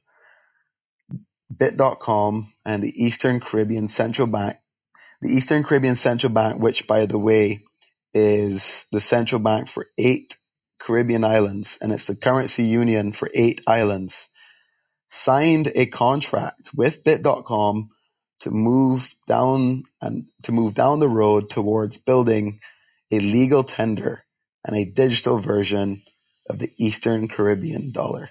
[1.56, 4.56] Bitt.com and the Eastern Caribbean Central Bank,
[5.22, 7.60] the Eastern Caribbean Central Bank, which by the way
[8.14, 10.36] is the central bank for eight
[10.78, 14.28] Caribbean islands and it's the currency union for eight islands,
[15.08, 17.90] signed a contract with Bitt.com
[18.40, 22.60] to move down and to move down the road towards building
[23.10, 24.24] a legal tender
[24.64, 26.02] and a digital version
[26.48, 28.30] of the Eastern Caribbean dollar.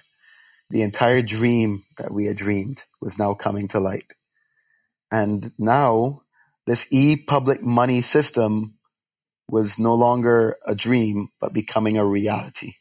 [0.70, 4.06] The entire dream that we had dreamed was now coming to light.
[5.10, 6.22] And now
[6.66, 8.74] this e-public money system
[9.50, 12.74] was no longer a dream, but becoming a reality.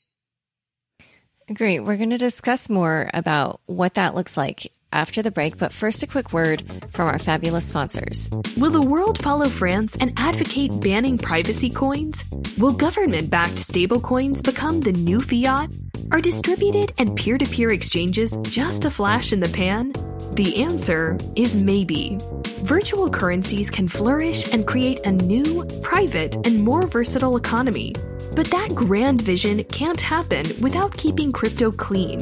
[1.54, 1.80] Great.
[1.80, 6.04] We're going to discuss more about what that looks like after the break, but first,
[6.04, 8.30] a quick word from our fabulous sponsors.
[8.58, 12.24] Will the world follow France and advocate banning privacy coins?
[12.58, 15.70] Will government backed stablecoins become the new fiat?
[16.12, 19.94] Are distributed and peer to peer exchanges just a flash in the pan?
[20.32, 22.18] The answer is maybe.
[22.64, 27.94] Virtual currencies can flourish and create a new, private, and more versatile economy
[28.38, 32.22] but that grand vision can't happen without keeping crypto clean.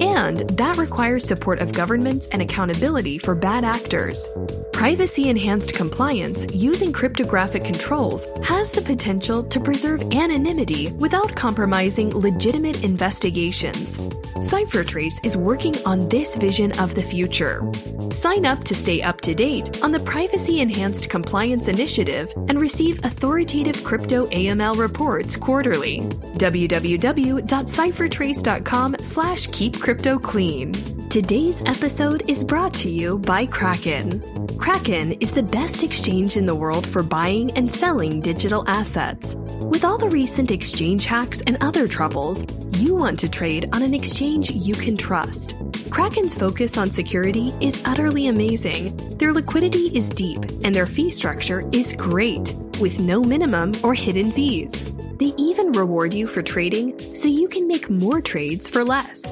[0.00, 1.72] And that requires support of
[2.06, 4.28] and accountability for bad actors.
[4.72, 12.84] Privacy enhanced compliance using cryptographic controls has the potential to preserve anonymity without compromising legitimate
[12.84, 13.98] investigations.
[14.36, 17.68] CipherTrace is working on this vision of the future.
[18.10, 23.02] Sign up to stay up to date on the Privacy Enhanced Compliance Initiative and receive
[23.04, 26.00] authoritative crypto AML reports quarterly.
[26.36, 30.74] www.ciphertrace.com slash keep crypto clean.
[31.08, 31.62] Today's
[31.98, 34.20] episode is brought to you by Kraken.
[34.58, 39.34] Kraken is the best exchange in the world for buying and selling digital assets.
[39.62, 43.94] With all the recent exchange hacks and other troubles, you want to trade on an
[43.94, 45.56] exchange you can trust.
[45.88, 48.94] Kraken's focus on security is utterly amazing.
[49.16, 54.32] Their liquidity is deep, and their fee structure is great, with no minimum or hidden
[54.32, 54.92] fees.
[55.16, 59.22] They even reward you for trading so you can make more trades for less.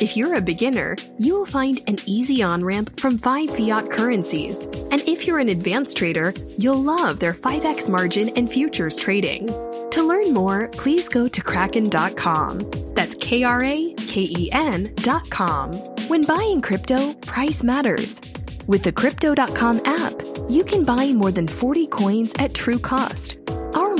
[0.00, 4.64] If you're a beginner, you will find an easy on ramp from five fiat currencies.
[4.64, 9.48] And if you're an advanced trader, you'll love their 5x margin and futures trading.
[9.90, 12.70] To learn more, please go to kraken.com.
[12.94, 15.74] That's K R A K E N.com.
[16.08, 18.22] When buying crypto, price matters.
[18.66, 20.14] With the Crypto.com app,
[20.48, 23.36] you can buy more than 40 coins at true cost.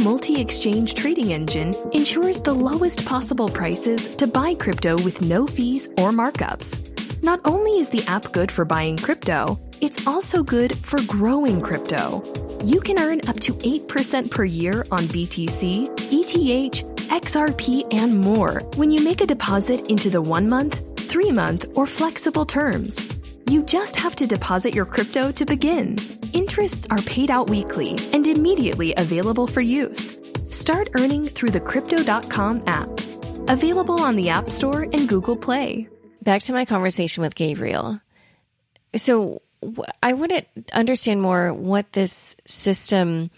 [0.00, 5.88] Multi exchange trading engine ensures the lowest possible prices to buy crypto with no fees
[5.98, 7.22] or markups.
[7.22, 12.22] Not only is the app good for buying crypto, it's also good for growing crypto.
[12.64, 18.90] You can earn up to 8% per year on BTC, ETH, XRP, and more when
[18.90, 23.20] you make a deposit into the one month, three month, or flexible terms.
[23.50, 25.98] You just have to deposit your crypto to begin.
[26.60, 30.18] Interests are paid out weekly and immediately available for use.
[30.50, 32.86] Start earning through the Crypto.com app.
[33.48, 35.88] Available on the App Store and Google Play.
[36.20, 37.98] Back to my conversation with Gabriel.
[38.94, 39.40] So,
[40.02, 40.44] I want to
[40.74, 43.30] understand more what this system,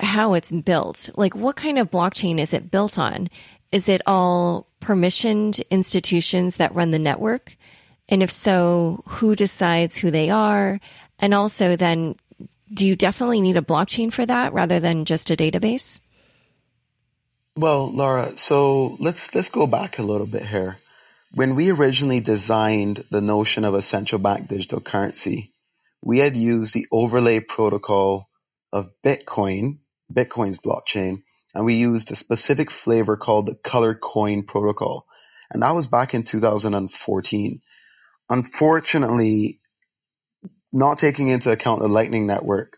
[0.00, 1.10] how it's built.
[1.14, 3.28] Like, what kind of blockchain is it built on?
[3.70, 7.54] Is it all permissioned institutions that run the network?
[8.08, 10.80] And if so, who decides who they are?
[11.18, 12.16] And also, then,
[12.72, 16.00] do you definitely need a blockchain for that rather than just a database?
[17.56, 20.76] Well, Laura, so let's let's go back a little bit here.
[21.32, 25.52] When we originally designed the notion of a central bank digital currency,
[26.02, 28.28] we had used the overlay protocol
[28.72, 29.78] of Bitcoin,
[30.12, 31.22] Bitcoin's blockchain,
[31.54, 35.06] and we used a specific flavor called the color coin protocol.
[35.50, 37.60] And that was back in 2014.
[38.28, 39.60] Unfortunately,
[40.76, 42.76] not taking into account the Lightning Network,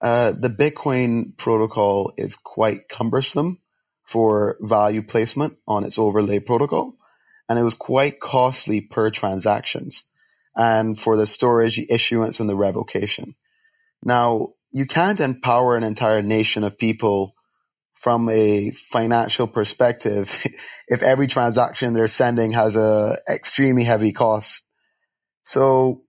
[0.00, 3.58] uh, the Bitcoin protocol is quite cumbersome
[4.04, 6.96] for value placement on its overlay protocol,
[7.48, 10.04] and it was quite costly per transactions
[10.56, 13.34] and for the storage, the issuance, and the revocation.
[14.02, 17.34] Now, you can't empower an entire nation of people
[17.92, 20.44] from a financial perspective
[20.88, 24.64] if every transaction they're sending has a extremely heavy cost.
[25.42, 26.02] So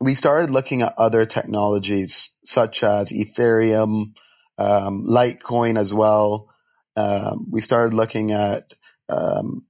[0.00, 4.14] we started looking at other technologies such as Ethereum,
[4.58, 6.50] um, Litecoin as well.
[6.96, 8.64] Um, we started looking at
[9.08, 9.66] um,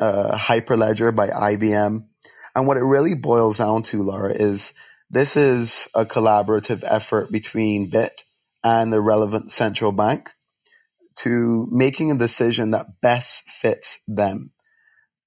[0.00, 2.06] uh, Hyperledger by IBM
[2.54, 4.74] And what it really boils down to, Laura, is
[5.10, 8.22] this is a collaborative effort between Bitt
[8.64, 10.30] and the relevant central bank
[11.20, 14.52] to making a decision that best fits them.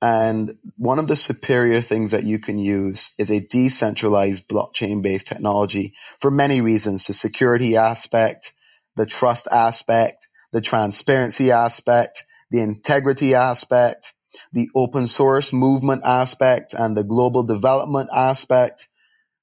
[0.01, 5.27] And one of the superior things that you can use is a decentralized blockchain based
[5.27, 8.53] technology for many reasons the security aspect,
[8.95, 14.13] the trust aspect, the transparency aspect, the integrity aspect,
[14.53, 18.87] the open source movement aspect, and the global development aspect.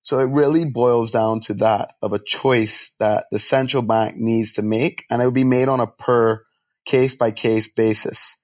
[0.02, 4.52] So it really boils down to that of a choice that the central bank needs
[4.52, 6.44] to make, and it will be made on a per
[6.86, 8.38] case by case basis.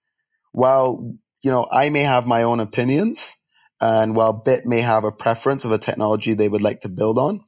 [0.53, 3.37] While you know, I may have my own opinions,
[3.81, 7.19] and while Bitt may have a preference of a technology they would like to build
[7.19, 7.45] on,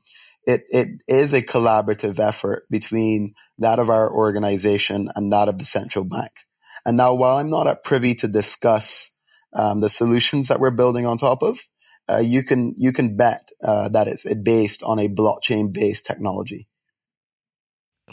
[0.46, 5.64] it, it is a collaborative effort between that of our organization and that of the
[5.64, 6.32] central bank.
[6.84, 9.10] And now, while I'm not at privy to discuss
[9.54, 11.58] um, the solutions that we're building on top of,
[12.10, 16.68] uh, you can you can bet uh, that it's based on a blockchain based technology.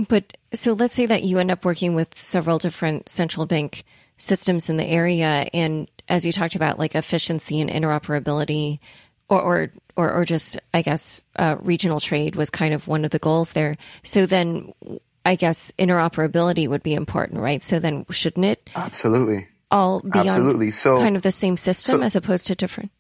[0.08, 3.84] But so let's say that you end up working with several different central bank
[4.22, 5.48] systems in the area.
[5.54, 8.80] And as you talked about, like efficiency and interoperability,
[9.30, 13.12] or or or, or just I guess uh, regional trade was kind of one of
[13.12, 13.78] the goals there.
[14.04, 14.74] So then,
[15.26, 17.62] I guess interoperability would be important, right?
[17.64, 18.70] So then, shouldn't it?
[18.76, 19.48] Absolutely.
[19.72, 20.72] All be absolutely.
[20.72, 22.92] So kind of the same system so, as opposed to different.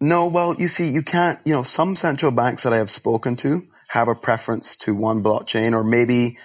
[0.00, 1.38] No, well, you see, you can't.
[1.44, 5.22] You know, some central banks that I have spoken to have a preference to one
[5.22, 6.38] blockchain, or maybe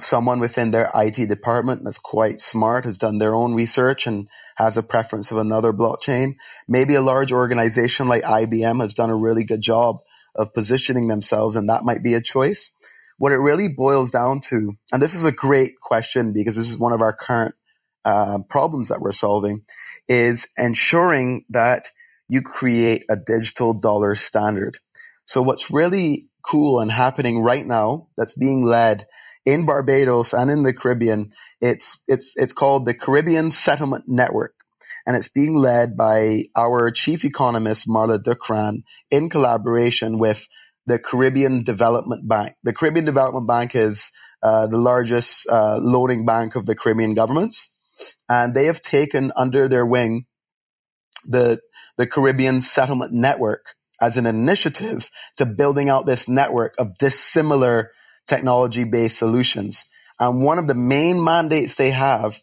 [0.00, 4.76] someone within their IT department that's quite smart has done their own research and has
[4.76, 6.36] a preference of another blockchain.
[6.66, 9.98] Maybe a large organization like IBM has done a really good job
[10.34, 12.72] of positioning themselves and that might be a choice.
[13.18, 16.78] What it really boils down to, and this is a great question because this is
[16.78, 17.54] one of our current
[18.04, 19.62] uh, problems that we're solving,
[20.08, 21.86] is ensuring that
[22.28, 24.78] you create a digital dollar standard.
[25.24, 29.06] So what's really cool and happening right now that's being led
[29.46, 31.30] in Barbados and in the Caribbean.
[31.60, 34.54] It's, it's, it's called the Caribbean Settlement Network.
[35.06, 40.46] And it's being led by our chief economist, Marla Dukharan, in collaboration with
[40.86, 42.54] the Caribbean Development Bank.
[42.64, 44.10] The Caribbean Development Bank is
[44.42, 45.80] uh, the largest uh,
[46.24, 47.70] bank of the Caribbean governments.
[48.28, 50.26] And they have taken under their wing
[51.24, 51.60] the,
[51.96, 53.64] the Caribbean Settlement Network
[54.00, 57.92] as an initiative to building out this network of dissimilar
[58.26, 59.88] technology based solutions.
[60.18, 62.40] And one of the main mandates they have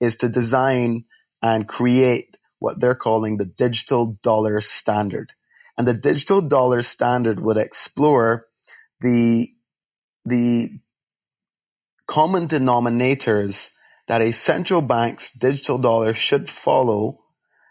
[0.00, 1.04] is to design
[1.42, 5.32] and create what they're calling the digital dollar standard.
[5.78, 8.46] And the digital dollar standard would explore
[9.00, 9.50] the,
[10.24, 10.70] the
[12.06, 13.70] common denominators
[14.08, 17.20] that a central bank's digital dollar should follow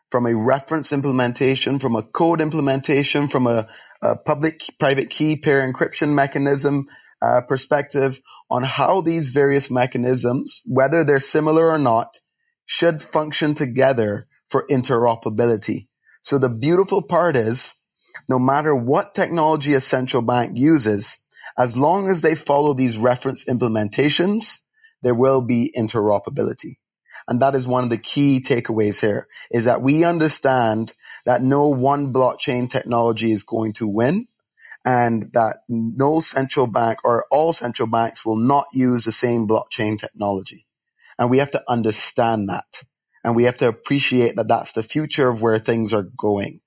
[0.10, 3.68] from a reference implementation, from a code implementation, from a,
[4.02, 6.88] a public private key pair encryption mechanism,
[7.22, 12.20] uh, perspective on how these various mechanisms, whether they're similar or not,
[12.66, 15.88] should function together for interoperability.
[16.22, 17.76] So the beautiful part is,
[18.30, 21.20] no matter what technology a central bank uses,
[21.58, 24.62] as long as they follow these reference implementations,
[25.02, 26.78] there will be interoperability.
[27.28, 30.94] And that is one of the key takeaways here is that we understand
[31.26, 34.28] that no one blockchain technology is going to win
[34.86, 40.00] and that no central bank or all central banks will not use the same blockchain
[40.00, 40.66] technology.
[41.18, 42.84] And we have to understand that.
[43.24, 46.62] And we have to appreciate that that's the future of where things are going.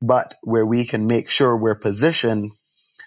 [0.00, 2.52] But where we can make sure we're positioned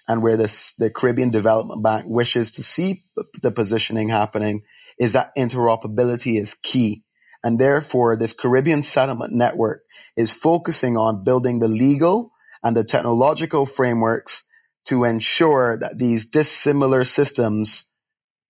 [0.06, 3.04] and where this, the Caribbean Development Bank wishes to see
[3.42, 4.62] the positioning happening
[4.98, 7.02] is that interoperability is key.
[7.42, 9.82] And therefore, this Caribbean settlement network
[10.16, 12.30] is focusing on building the legal
[12.64, 14.46] and the technological frameworks
[14.86, 17.90] to ensure that these dissimilar systems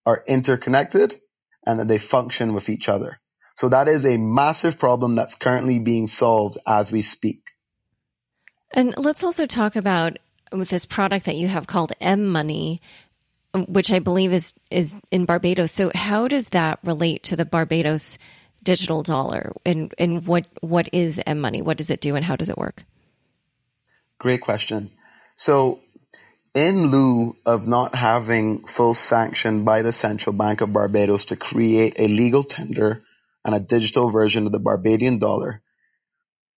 [0.06, 1.20] are interconnected
[1.66, 3.18] and that they function with each other.
[3.56, 7.42] So that is a massive problem that's currently being solved as we speak.
[8.72, 10.18] And let's also talk about
[10.52, 12.80] with this product that you have called M Money,
[13.54, 15.72] which I believe is is in Barbados.
[15.72, 18.18] So how does that relate to the Barbados
[18.62, 19.52] digital dollar?
[19.64, 21.62] And and what what is M Money?
[21.62, 22.84] What does it do and how does it work?
[24.18, 24.90] Great question.
[25.36, 25.80] So,
[26.54, 31.94] in lieu of not having full sanction by the Central Bank of Barbados to create
[31.98, 33.02] a legal tender
[33.44, 35.62] and a digital version of the Barbadian dollar,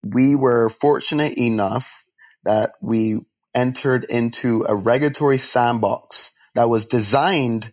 [0.05, 2.05] we were fortunate enough
[2.45, 3.21] that we
[3.55, 7.73] entered into a regulatory sandbox that was designed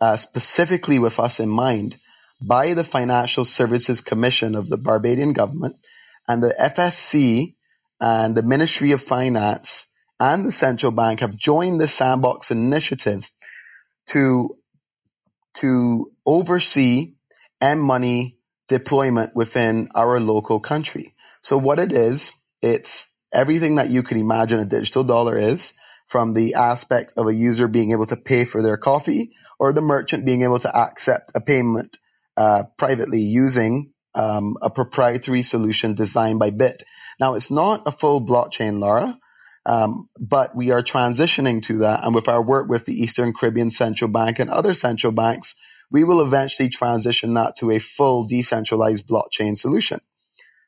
[0.00, 1.96] uh, specifically with us in mind
[2.42, 5.76] by the Financial Services Commission of the Barbadian government
[6.26, 7.54] and the FSC
[8.00, 9.86] and the Ministry of Finance
[10.18, 13.30] and the central bank have joined the sandbox initiative
[14.08, 14.56] to
[15.54, 17.14] to oversee
[17.60, 18.38] M money
[18.68, 21.14] deployment within our local country.
[21.42, 22.32] So what it is,
[22.62, 25.74] it's everything that you could imagine a digital dollar is
[26.06, 29.80] from the aspect of a user being able to pay for their coffee or the
[29.80, 31.96] merchant being able to accept a payment
[32.36, 36.82] uh, privately using um, a proprietary solution designed by Bitt.
[37.20, 39.18] Now, it's not a full blockchain, Laura,
[39.66, 42.02] um, but we are transitioning to that.
[42.02, 45.54] And with our work with the Eastern Caribbean Central Bank and other central banks,
[45.90, 50.00] we will eventually transition that to a full decentralized blockchain solution.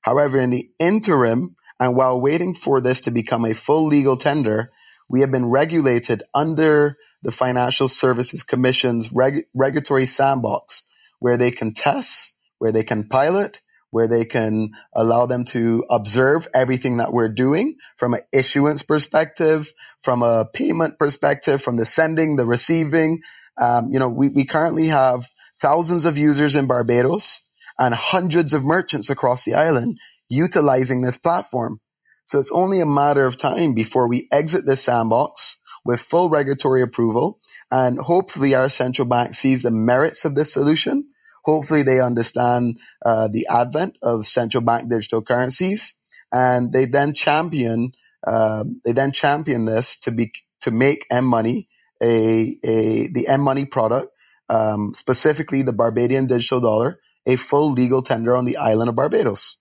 [0.02, 4.70] However, in the interim, and while waiting for this to become a full legal tender,
[5.08, 10.82] we have been regulated under the Financial Services Commission's reg- regulatory sandbox
[11.20, 13.60] where they can test, where they can pilot,
[13.92, 19.70] where they can allow them to observe everything that we're doing from an issuance perspective,
[20.02, 23.20] from a payment perspective, from the sending, the receiving.
[23.60, 25.28] Um, you know, we, we currently have
[25.60, 27.42] thousands of users in Barbados
[27.78, 29.98] and hundreds of merchants across the island
[30.30, 31.78] utilizing this platform.
[32.24, 36.80] So it's only a matter of time before we exit this sandbox with full regulatory
[36.80, 37.40] approval.
[37.70, 41.08] And hopefully our central bank sees the merits of this solution.
[41.42, 45.94] Hopefully they understand uh, the advent of central bank digital currencies
[46.32, 47.92] and they then champion,
[48.26, 50.32] uh, they then champion this to be,
[50.62, 51.68] to make M money
[52.02, 54.12] a, a, the M money product,
[54.48, 59.58] um, specifically the Barbadian digital dollar, a full legal tender on the island of Barbados.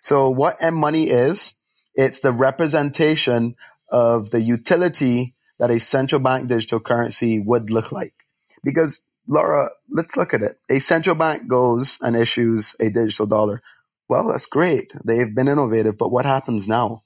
[0.00, 1.54] So what M money is,
[1.94, 3.56] it's the representation
[3.90, 8.14] of the utility that a central bank digital currency would look like.
[8.62, 10.56] Because Laura, let's look at it.
[10.70, 13.62] A central bank goes and issues a digital dollar.
[14.08, 14.92] Well, that's great.
[15.04, 17.04] They've been innovative, but what happens now?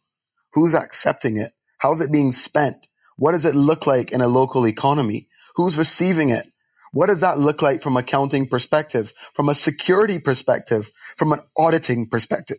[0.55, 1.53] Who's accepting it?
[1.79, 2.77] How's it being spent?
[3.17, 5.29] What does it look like in a local economy?
[5.57, 6.47] Who's receiving it?
[6.93, 12.09] What does that look like from accounting perspective, from a security perspective, from an auditing
[12.11, 12.59] perspective?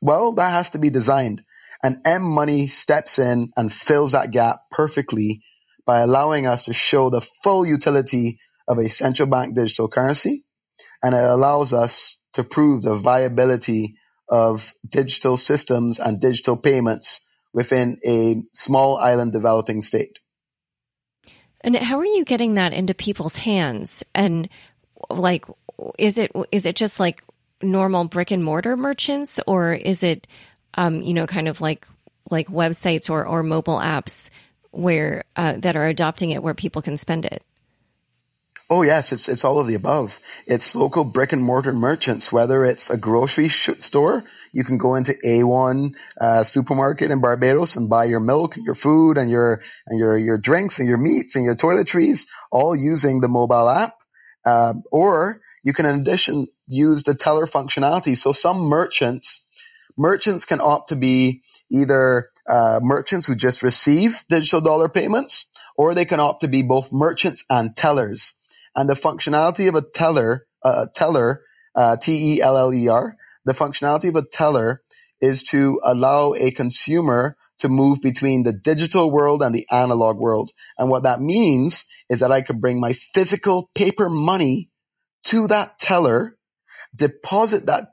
[0.00, 1.42] Well, that has to be designed.
[1.82, 5.42] And M Money steps in and fills that gap perfectly
[5.86, 8.38] by allowing us to show the full utility
[8.70, 10.44] of a central bank digital currency.
[11.02, 13.96] And it allows us to prove the viability
[14.28, 20.20] of digital systems and digital payments within a small island developing state.
[21.62, 24.04] And how are you getting that into people's hands?
[24.14, 24.48] And
[25.10, 25.44] like,
[25.98, 27.24] is it is it just like
[27.60, 30.26] normal brick and mortar merchants, or is it
[30.74, 31.86] um, you know, kind of like
[32.30, 34.30] like websites or or mobile apps
[34.70, 37.42] where uh, that are adopting it where people can spend it?
[38.70, 40.20] Oh yes, it's it's all of the above.
[40.46, 44.96] It's local brick and mortar merchants, whether it's a grocery sh- store, you can go
[44.96, 50.00] into A1 uh, supermarket in Barbados and buy your milk, your food, and your and
[50.00, 53.96] your your drinks and your meats and your toiletries, all using the mobile app.
[54.44, 58.16] Uh, or you can, in addition, use the teller functionality.
[58.16, 59.42] So some merchants
[59.98, 65.46] merchants can opt to be either uh, merchants who just receive digital dollar payments,
[65.76, 68.34] or they can opt to be both merchants and tellers.
[68.74, 71.42] And the functionality of a teller, uh, teller,
[71.74, 74.82] uh, T-E-L-L-E-R, the functionality of a teller
[75.20, 80.50] is to allow a consumer to move between the digital world and the analog world.
[80.78, 84.70] And what that means is that I can bring my physical paper money
[85.24, 86.36] to that teller,
[86.94, 87.88] deposit that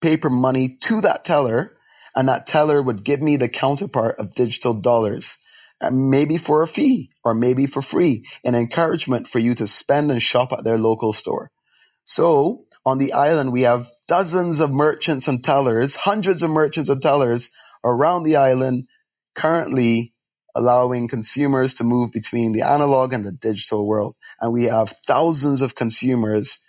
[0.00, 1.76] paper money to that teller
[2.14, 5.38] and that teller would give me the counterpart of digital dollars.
[5.84, 10.10] Uh, maybe for a fee or maybe for free, an encouragement for you to spend
[10.10, 11.50] and shop at their local store.
[12.04, 17.02] So on the island, we have dozens of merchants and tellers, hundreds of merchants and
[17.02, 17.50] tellers
[17.84, 18.88] around the island
[19.34, 20.14] currently
[20.54, 24.14] allowing consumers to move between the analog and the digital world.
[24.40, 26.60] And we have thousands of consumers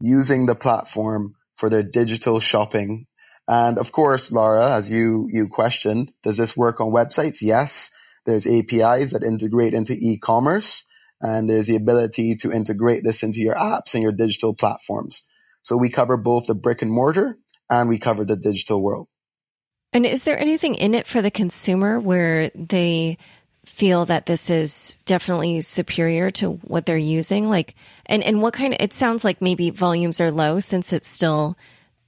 [0.00, 3.06] using the platform for their digital shopping.
[3.46, 7.42] And of course, Laura, as you, you questioned, does this work on websites?
[7.42, 7.90] Yes.
[8.26, 10.84] There's APIs that integrate into e-commerce
[11.20, 15.22] and there's the ability to integrate this into your apps and your digital platforms.
[15.62, 17.38] So we cover both the brick and mortar
[17.70, 19.08] and we cover the digital world.
[19.92, 23.18] And is there anything in it for the consumer where they
[23.64, 27.48] feel that this is definitely superior to what they're using?
[27.48, 27.74] Like,
[28.04, 31.56] and, and what kind of, it sounds like maybe volumes are low since it's still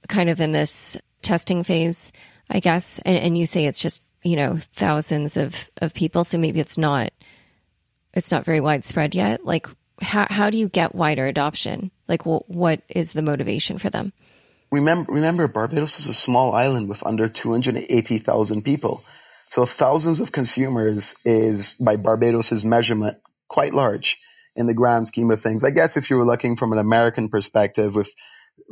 [0.07, 2.11] kind of in this testing phase,
[2.49, 2.99] I guess.
[2.99, 6.23] And, and you say it's just, you know, thousands of, of people.
[6.23, 7.11] So maybe it's not,
[8.13, 9.45] it's not very widespread yet.
[9.45, 9.67] Like,
[10.01, 11.91] how, how do you get wider adoption?
[12.07, 14.13] Like, wh- what is the motivation for them?
[14.71, 19.03] remember, remember Barbados is a small island with under 280,000 people.
[19.49, 23.17] So thousands of consumers is, by Barbados's measurement,
[23.47, 24.19] quite large
[24.55, 25.63] in the grand scheme of things.
[25.63, 28.11] I guess if you were looking from an American perspective with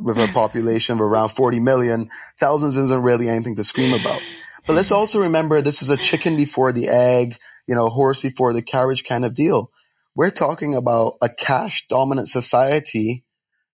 [0.00, 4.20] with a population of around 40 million, thousands isn't really anything to scream about.
[4.68, 8.52] But let's also remember this is a chicken before the egg, you know, horse before
[8.52, 9.72] the carriage kind of deal.
[10.14, 13.24] We're talking about a cash dominant society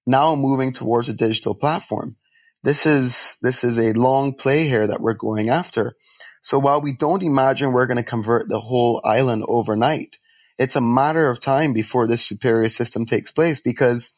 [0.06, 2.14] now moving towards a digital platform.
[2.62, 5.96] This is, this is a long play here that we're going after.
[6.40, 10.18] So while we don't imagine we're going to convert the whole island overnight,
[10.60, 14.12] it's a matter of time before this superior system takes place because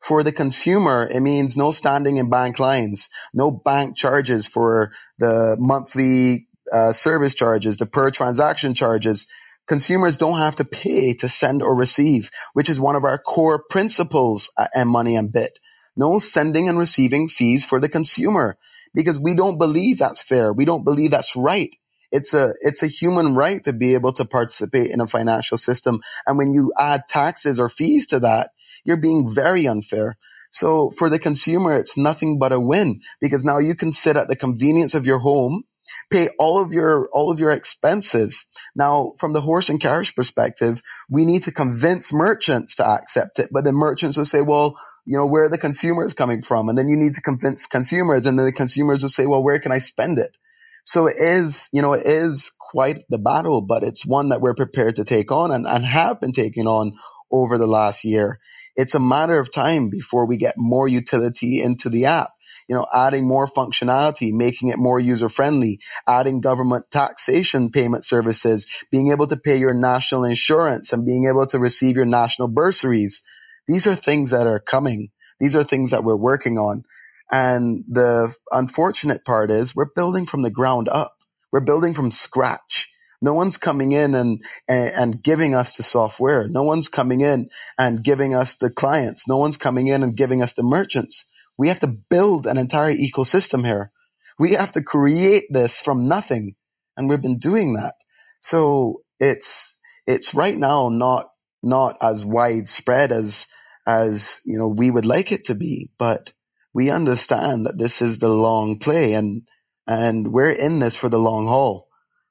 [0.00, 5.56] for the consumer, it means no standing in bank lines, no bank charges for the
[5.58, 9.26] monthly uh, service charges, the per transaction charges.
[9.66, 13.62] Consumers don't have to pay to send or receive, which is one of our core
[13.70, 15.58] principles at M-Money and Bitt.
[15.96, 18.56] No sending and receiving fees for the consumer
[18.94, 20.52] because we don't believe that's fair.
[20.52, 21.70] We don't believe that's right.
[22.12, 26.00] It's a, it's a human right to be able to participate in a financial system.
[26.26, 28.50] And when you add taxes or fees to that,
[28.84, 30.16] you're being very unfair.
[30.50, 34.28] So for the consumer, it's nothing but a win because now you can sit at
[34.28, 35.64] the convenience of your home,
[36.10, 38.46] pay all of your, all of your expenses.
[38.74, 43.50] Now, from the horse and carriage perspective, we need to convince merchants to accept it,
[43.52, 46.68] but the merchants will say, well, you know, where are the consumers coming from?
[46.68, 49.58] And then you need to convince consumers and then the consumers will say, well, where
[49.58, 50.36] can I spend it?
[50.84, 54.54] So it is, you know, it is quite the battle, but it's one that we're
[54.54, 56.92] prepared to take on and, and have been taking on
[57.30, 58.38] over the last year.
[58.78, 62.30] It's a matter of time before we get more utility into the app.
[62.68, 68.68] You know, adding more functionality, making it more user friendly, adding government taxation payment services,
[68.92, 73.22] being able to pay your national insurance and being able to receive your national bursaries.
[73.68, 75.10] These are things that are coming.
[75.40, 76.84] These are things that we're working on.
[77.32, 81.14] And the unfortunate part is we're building from the ground up.
[81.52, 82.88] We're building from scratch.
[83.20, 86.46] No one's coming in and, and, giving us the software.
[86.46, 89.26] No one's coming in and giving us the clients.
[89.26, 91.26] No one's coming in and giving us the merchants.
[91.56, 93.90] We have to build an entire ecosystem here.
[94.38, 96.54] We have to create this from nothing.
[96.96, 97.94] And we've been doing that.
[98.40, 101.26] So it's, it's right now not,
[101.60, 103.48] not as widespread as,
[103.84, 106.32] as, you know, we would like it to be, but
[106.72, 109.42] we understand that this is the long play and,
[109.88, 111.87] and we're in this for the long haul.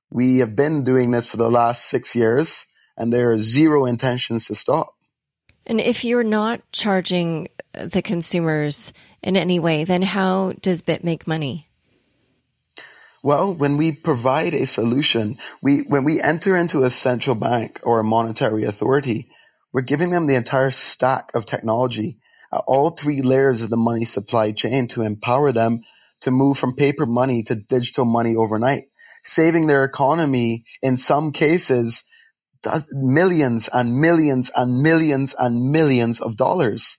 [0.10, 4.46] We have been doing this for the last six years and there are zero intentions
[4.46, 4.94] to stop.
[5.66, 11.28] And if you're not charging the consumers in any way, then how does Bitt make
[11.28, 11.68] money?
[13.22, 18.00] Well, when we provide a solution, we, when we enter into a central bank or
[18.00, 19.30] a monetary authority,
[19.74, 22.20] we're giving them the entire stack of technology
[22.54, 25.82] at all three layers of the money supply chain to empower them
[26.22, 28.86] to move from paper money to digital money overnight
[29.24, 32.04] saving their economy in some cases
[32.92, 36.98] millions and millions and millions and millions of dollars.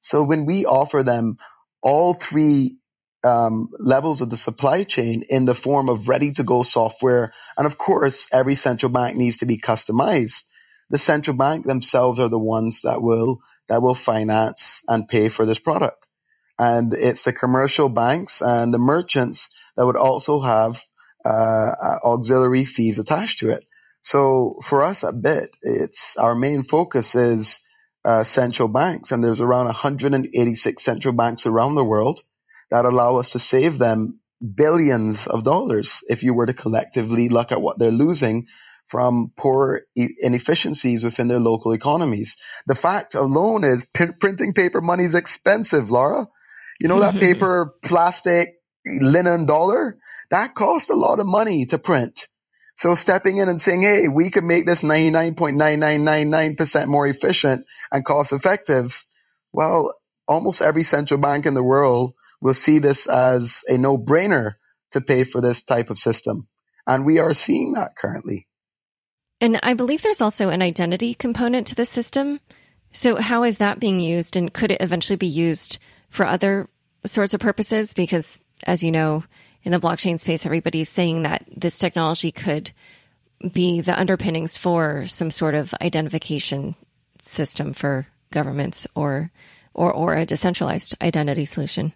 [0.00, 1.36] So when we offer them
[1.82, 2.78] all three
[3.24, 7.66] um, levels of the supply chain in the form of ready to go software, and
[7.66, 10.44] of course, every central bank needs to be customized.
[10.90, 15.46] The central bank themselves are the ones that will that will finance and pay for
[15.46, 16.04] this product,
[16.58, 20.80] and it's the commercial banks and the merchants that would also have
[21.24, 23.64] uh, uh, auxiliary fees attached to it.
[24.02, 27.60] So for us at Bitt, it's our main focus is
[28.04, 32.20] uh, central banks, and there's around 186 central banks around the world
[32.70, 34.20] that allow us to save them
[34.54, 38.46] billions of dollars if you were to collectively look at what they're losing
[38.86, 42.38] from poor inefficiencies within their local economies.
[42.66, 46.26] The fact alone is p- printing paper money is expensive, Laura.
[46.80, 48.54] You know that paper, plastic,
[48.86, 49.98] linen dollar?
[50.30, 52.28] That costs a lot of money to print.
[52.74, 58.32] So stepping in and saying, hey, we could make this 99.9999% more efficient and cost
[58.32, 59.04] effective.
[59.52, 59.92] Well,
[60.28, 64.54] almost every central bank in the world will see this as a no brainer
[64.92, 66.46] to pay for this type of system.
[66.86, 68.46] And we are seeing that currently.
[69.40, 72.40] And I believe there's also an identity component to the system.
[72.92, 75.78] So how is that being used and could it eventually be used
[76.10, 76.68] for other
[77.04, 77.92] sorts of purposes?
[77.92, 79.24] Because as you know,
[79.64, 82.70] in the blockchain space, everybody's saying that this technology could
[83.52, 86.74] be the underpinnings for some sort of identification
[87.22, 89.30] system for governments or
[89.74, 91.92] or or a decentralized identity solution.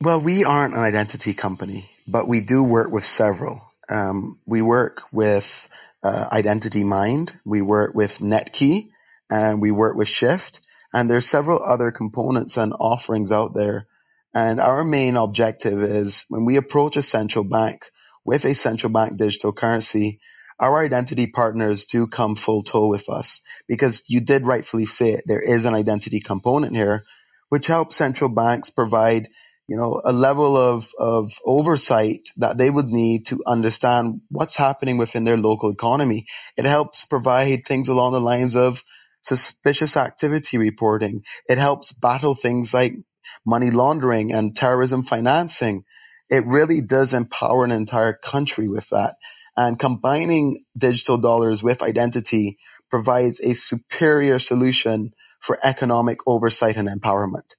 [0.00, 3.62] Well, we aren't an identity company, but we do work with several.
[3.88, 5.68] Um, we work with
[6.02, 8.88] uh, IdentityMind, we work with Netki,
[9.28, 10.60] and we work with Shift,
[10.94, 13.86] and there's several other components and offerings out there
[14.34, 17.84] And our main objective is when we approach a central bank
[18.24, 20.20] with a central bank digital currency,
[20.60, 25.22] our identity partners do come full toe with us because you did rightfully say it.
[25.26, 27.04] There is an identity component here,
[27.48, 29.28] which helps central banks provide,
[29.66, 34.98] you know, a level of, of oversight that they would need to understand what's happening
[34.98, 36.26] within their local economy.
[36.56, 38.84] It helps provide things along the lines of
[39.22, 41.22] suspicious activity reporting.
[41.48, 42.94] It helps battle things like
[43.44, 45.84] money laundering and terrorism financing.
[46.28, 49.16] It really does empower an entire country with that.
[49.56, 52.58] And combining digital dollars with identity
[52.88, 57.56] provides a superior solution for economic oversight and empowerment.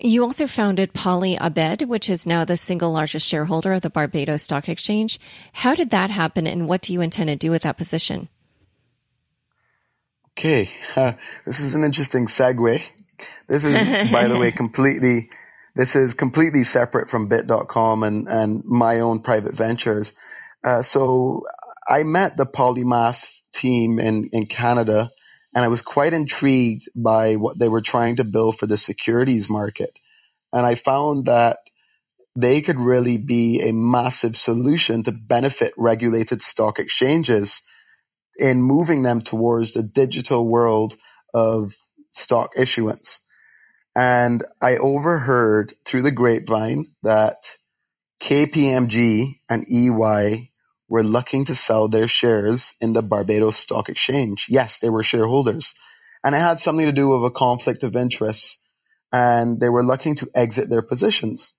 [0.00, 4.42] You also founded Poly Abed, which is now the single largest shareholder of the Barbados
[4.42, 5.20] Stock Exchange.
[5.52, 8.28] How did that happen, and what do you intend to do with that position?
[10.36, 11.12] Okay, uh,
[11.46, 12.82] this is an interesting segue.
[13.48, 15.30] This is, by the way, completely,
[15.74, 20.14] this is completely separate from bitt.com and, and my own private ventures.
[20.62, 21.42] Uh, so
[21.86, 25.10] I met the Polymath team in, in Canada
[25.54, 29.48] and I was quite intrigued by what they were trying to build for the securities
[29.48, 29.96] market.
[30.52, 31.58] And I found that
[32.36, 37.62] they could really be a massive solution to benefit regulated stock exchanges
[38.36, 40.96] in moving them towards the digital world
[41.32, 41.72] of
[42.14, 43.20] stock issuance.
[43.96, 47.56] And I overheard through the grapevine that
[48.20, 50.50] KPMG and EY
[50.88, 54.46] were looking to sell their shares in the Barbados Stock Exchange.
[54.48, 55.74] Yes, they were shareholders.
[56.24, 58.58] And it had something to do with a conflict of interest.
[59.12, 61.54] And they were looking to exit their positions.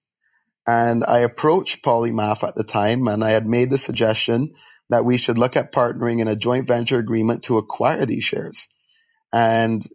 [0.68, 4.54] And I approached Polymath at the time and I had made the suggestion
[4.90, 8.68] that we should look at partnering in a joint venture agreement to acquire these shares.
[9.32, 9.86] And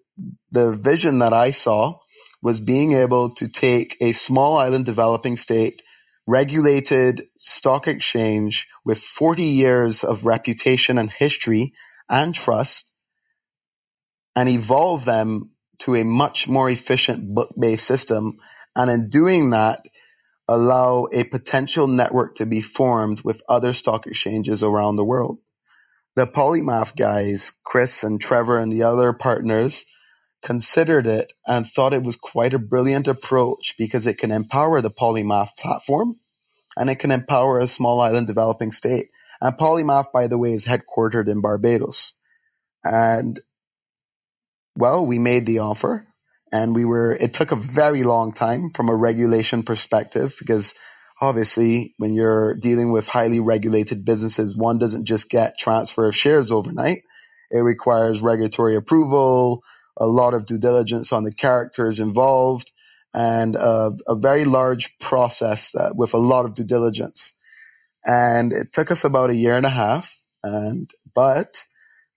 [0.51, 1.99] the vision that I saw
[2.43, 5.83] was being able to take a small island developing state,
[6.27, 11.75] regulated stock exchange with 40 years of reputation and history
[12.09, 12.93] and trust
[14.37, 15.51] and evolve them
[15.81, 18.39] to a much more efficient book-based system.
[18.77, 19.81] And in doing that,
[20.49, 25.39] allow a potential network to be formed with other stock exchanges around the world.
[26.17, 29.87] The Polymath guys, Chris and Trevor and the other partners,
[30.43, 34.91] considered it and thought it was quite a brilliant approach because it can empower the
[34.91, 36.17] Polymath platform
[36.77, 39.09] and it can empower a small island developing state.
[39.41, 42.15] And Polymath, by the way, is headquartered in Barbados.
[42.85, 43.41] And
[44.77, 46.07] well, we made the offer
[46.53, 50.75] and we were it took a very long time from a regulation perspective because
[51.21, 56.51] obviously when you're dealing with highly regulated businesses one doesn't just get transfer of shares
[56.51, 57.03] overnight
[57.51, 59.63] it requires regulatory approval
[60.01, 62.73] a lot of due diligence on the characters involved
[63.15, 67.37] and a, a very large process that, with a lot of due diligence
[68.07, 71.63] and it took us about a year and a half and but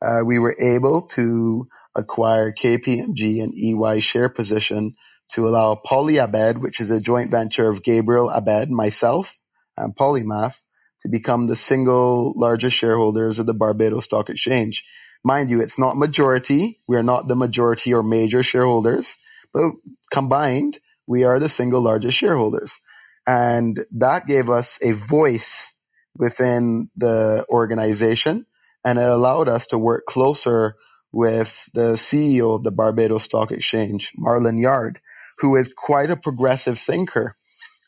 [0.02, 4.96] uh, we were able to acquire KPMG and EY share position
[5.32, 9.38] to allow Polyabed, which is a joint venture of Gabriel Abed, myself,
[9.78, 10.62] and Polymath,
[11.02, 14.86] to become the single largest shareholders of the Barbados Stock Exchange.
[15.24, 16.80] Mind you, it's not majority.
[16.88, 19.18] We are not the majority or major shareholders,
[19.54, 19.72] but
[20.12, 22.80] combined, we are the single largest shareholders.
[23.28, 25.74] And that gave us a voice
[26.18, 28.46] within the organization
[28.84, 30.76] and it allowed us to work closer
[31.12, 35.00] with the CEO of the Barbados Stock Exchange, Marlon Yarde,
[35.40, 37.36] who is quite a progressive thinker.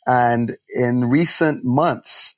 [0.08, 2.36] And in recent months,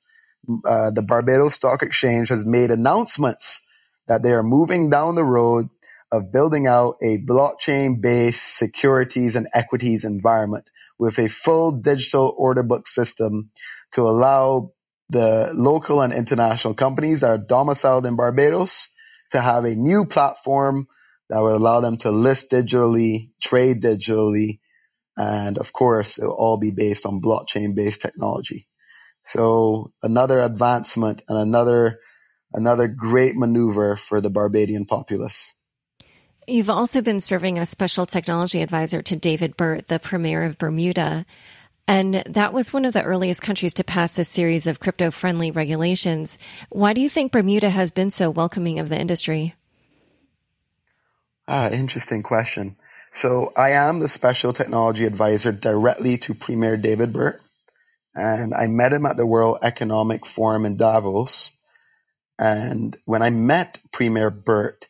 [0.66, 3.62] uh, the Barbados Stock Exchange has made announcements
[4.08, 5.68] that they are moving down the road
[6.10, 12.62] of building out a blockchain based securities and equities environment with a full digital order
[12.62, 13.50] book system
[13.92, 14.72] to allow
[15.10, 18.90] the local and international companies that are domiciled in Barbados
[19.30, 20.86] to have a new platform
[21.30, 24.60] that would allow them to list digitally, trade digitally,
[25.16, 28.68] and of course, it'll all be based on blockchain based technology.
[29.24, 32.00] So another advancement and another,
[32.52, 35.54] another great maneuver for the Barbadian populace.
[36.46, 41.26] You've also been serving as special technology advisor to David Burt, the premier of Bermuda.
[41.86, 45.50] And that was one of the earliest countries to pass a series of crypto friendly
[45.50, 46.38] regulations.
[46.70, 49.54] Why do you think Bermuda has been so welcoming of the industry?
[51.46, 52.76] Ah, interesting question.
[53.12, 57.40] So I am the special technology advisor directly to Premier David Burt.
[58.14, 61.52] And I met him at the World Economic Forum in Davos.
[62.38, 64.86] And when I met Premier Burt,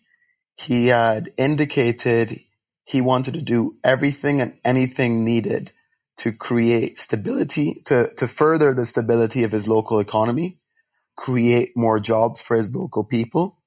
[0.55, 2.41] he had indicated
[2.85, 5.73] he wanted to do everything and anything needed
[6.19, 10.59] to create stability, to, to further the stability of his local economy,
[11.17, 13.59] create more jobs for his local people,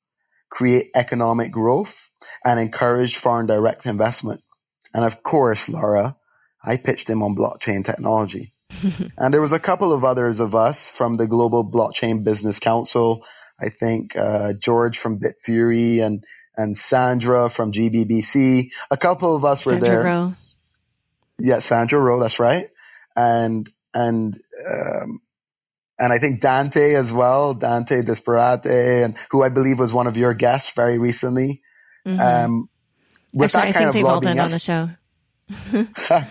[0.50, 2.10] create economic growth,
[2.44, 4.42] and encourage foreign direct investment.
[4.94, 6.18] And of course, Laura,
[6.64, 8.54] I pitched him on blockchain technology.
[9.18, 13.26] and there was a couple of others of us from the Global Blockchain Business Council.
[13.62, 16.26] I think uh, George from Bitfury and
[16.58, 18.72] and Sandra from GBBC.
[18.90, 20.04] A couple of us were Sandra there.
[20.04, 20.34] Ro.
[21.40, 22.70] Yeah, Sandra Ro, that's right.
[23.16, 24.40] And and
[24.70, 25.22] um,
[26.00, 30.18] and I think Dante as well, Dante Disparte, and who I believe was one of
[30.18, 31.62] your guests very recently.
[32.06, 32.20] Mhm.
[32.20, 32.70] Um,
[33.34, 34.90] with Actually, I that kind think of lobbying been on the show.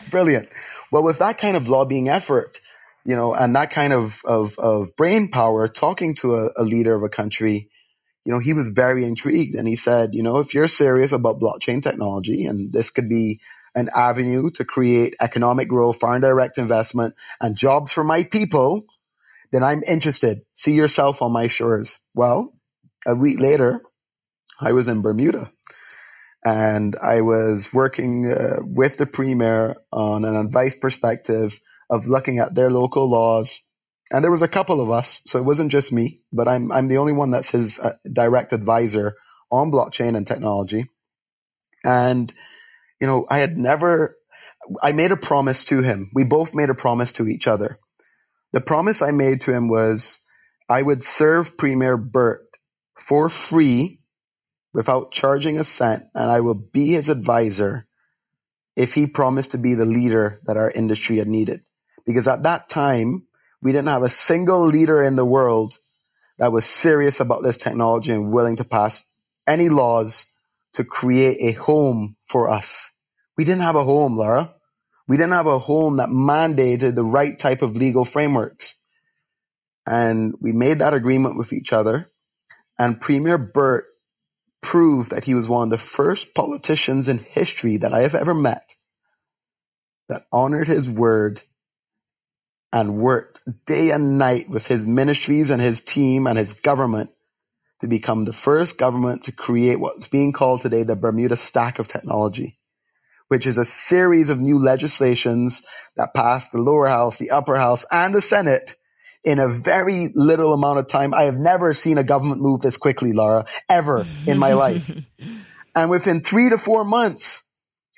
[0.11, 0.49] brilliant.
[0.91, 2.61] Well, with that kind of lobbying effort,
[3.11, 6.95] you know, and that kind of of, of brain power, talking to a, a leader
[6.95, 7.69] of a country,
[8.25, 11.41] you know, he was very intrigued, and he said, you know, if you're serious about
[11.41, 13.41] blockchain technology, and this could be
[13.75, 18.85] an avenue to create economic growth, foreign direct investment, and jobs for my people,
[19.51, 20.43] then I'm interested.
[20.55, 21.99] See yourself on my shores.
[22.15, 22.55] Well,
[23.05, 23.81] a week later,
[24.61, 25.51] I was in Bermuda
[26.45, 31.59] and I was working uh, with the premier on an advice perspective
[31.91, 33.61] of looking at their local laws.
[34.13, 36.89] And there was a couple of us, so it wasn't just me, but I'm I'm
[36.89, 39.17] the only one that's his uh, direct advisor
[39.51, 40.87] on blockchain and technology.
[41.85, 42.33] And
[43.01, 44.17] you know, I had never
[44.83, 46.11] I made a promise to him.
[46.15, 47.79] We both made a promise to each other.
[48.53, 50.21] The promise I made to him was
[50.69, 52.47] I would serve Premier Burt
[52.97, 54.01] for free
[54.73, 57.87] without charging a cent, and I will be his advisor
[58.77, 61.63] if he promised to be the leader that our industry had needed.
[62.11, 63.27] Because at that time,
[63.63, 65.79] we didn't have a single leader in the world
[66.39, 69.05] that was serious about this technology and willing to pass
[69.47, 70.27] any laws
[70.75, 72.93] to create a home for us.
[73.37, 74.55] We didn't have a home, Laura.
[75.07, 78.77] We didn't have a home that mandated the right type of legal frameworks.
[79.87, 82.11] And we made that agreement with each other.
[82.79, 83.87] And Premier Burt
[84.61, 88.35] proved that he was one of the first politicians in history that I have ever
[88.35, 88.75] met
[90.09, 91.43] that honored his word
[92.73, 97.11] and worked day and night with his ministries and his team and his government
[97.81, 101.89] to become the first government to create what's being called today the Bermuda Stack of
[101.89, 102.59] Technology,
[103.29, 105.65] which is a series of new legislations
[105.97, 108.77] that passed the lower house, the upper house, and the Senate
[109.25, 111.13] in a very little amount of time.
[111.15, 114.91] I have never seen a government move this quickly, Laura, ever in my life.
[115.75, 117.45] And within three to four months,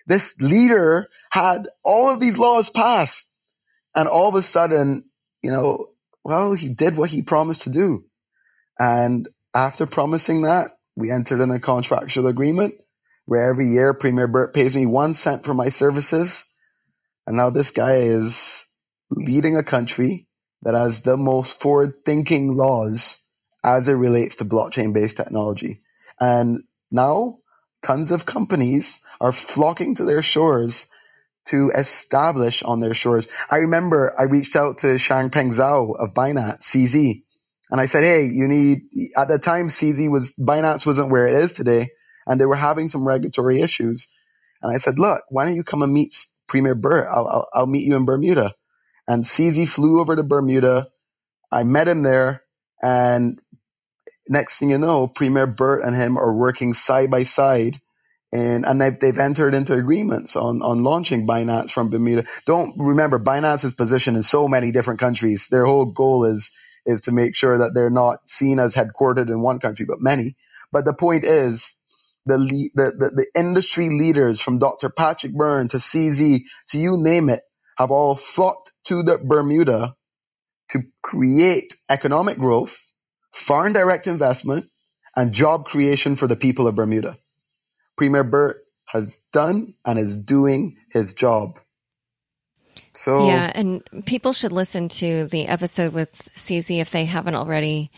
[0.07, 3.32] this leader had all of these laws passed.
[3.95, 5.05] And all of a sudden,
[5.43, 5.89] you know,
[6.25, 8.05] well, he did what he promised to do.
[8.79, 12.75] And after promising that, we entered in a contractual agreement
[13.27, 16.47] where every year Premier Burt pays me one cent for my services.
[17.27, 18.67] And now this guy is
[19.11, 20.29] leading a country
[20.63, 23.21] that has the most forward thinking laws
[23.65, 25.83] as it relates to blockchain based technology.
[26.21, 27.39] And now
[27.83, 30.89] tons of companies are flocking to their shores
[31.47, 33.29] to establish on their shores.
[33.51, 37.23] I remember I reached out to Changpeng Zhao of Binance, CZ,
[37.71, 38.83] and I said, Hey, you need,
[39.17, 41.89] at the time CZ was, Binance wasn't where it is today
[42.27, 44.09] and they were having some regulatory issues.
[44.63, 46.15] And I said, look, why don't you come and meet
[46.47, 47.09] Premier Burt?
[47.11, 48.55] I'll, I'll, I'll meet you in Bermuda.
[49.09, 50.89] And CZ flew over to Bermuda.
[51.51, 52.45] I met him there
[52.83, 53.41] and
[54.29, 57.81] next thing you know, Premier Burt and him are working side by side
[58.33, 62.27] and, and they've, they've entered into agreements on, on launching Binance from Bermuda.
[62.47, 65.49] Don't remember Binance's position in so many different countries.
[65.51, 66.53] Their whole goal is,
[66.87, 70.37] is to make sure that they're not seen as headquartered in one country, but many.
[70.73, 71.75] But the point is
[72.27, 74.91] the, the, the, the industry leaders from Dr.
[74.91, 77.43] Patrick Byrne to CZ to you name it
[77.79, 79.97] have all flocked to the Bermuda
[80.71, 82.79] to create economic growth,
[83.33, 84.67] foreign direct investment,
[85.17, 87.19] and job creation for the people of Bermuda.
[87.97, 91.59] Premier Burt has done and is doing his job.
[92.95, 97.91] So Yeah, and people should listen to the episode with CZ if they haven't already.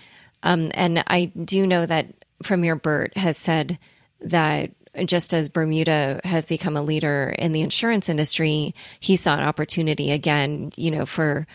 [0.43, 3.79] Um, and I do know that Premier Burt has said
[4.21, 4.71] that
[5.05, 10.13] just as Bermuda has become a leader in the insurance industry, he saw an opportunity
[10.13, 11.47] again, you know, for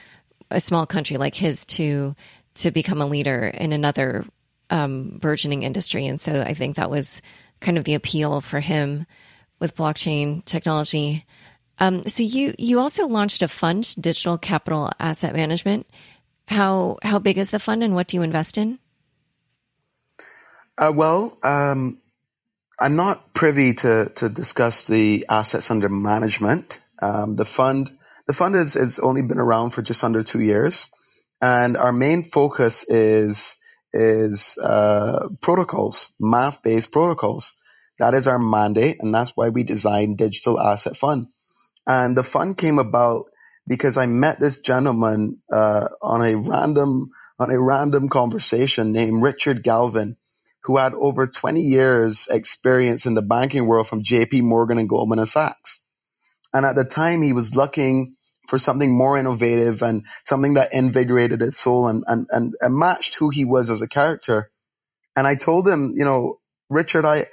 [0.52, 2.16] a small country like his to
[2.56, 4.26] to become a leader in another
[4.70, 6.06] um, burgeoning industry.
[6.06, 7.22] And so I think that was
[7.60, 9.06] kind of the appeal for him
[9.60, 11.26] with blockchain technology.
[11.80, 15.88] Um, so you you also launched a fund, Digital Capital Asset Management.
[16.48, 18.80] How how big is the fund, and what do you invest in?
[20.78, 22.02] Uh, well, um,
[22.80, 26.80] I'm not privy to to discuss the assets under management.
[27.02, 27.92] Um, the fund
[28.28, 30.90] the fund has, only been around for just under two years,
[31.42, 33.58] and our main focus is
[33.94, 37.56] is uh, protocols, math based protocols.
[38.00, 41.28] That is our mandate, and that's why we designed Digital Asset Fund.
[41.86, 43.26] And the fund came about
[43.68, 49.64] because I met this gentleman uh, on a random on a random conversation named Richard
[49.64, 50.18] Galvin,
[50.64, 55.26] who had over 20 years experience in the banking world from JP Morgan and Goldman
[55.26, 55.82] Sachs.
[56.54, 58.16] And at the time he was looking
[58.50, 63.16] for something more innovative and something that invigorated his soul and, and, and, and matched
[63.16, 64.50] who he was as a character.
[65.16, 66.40] And I told him, you know,
[66.70, 67.28] Richard, I,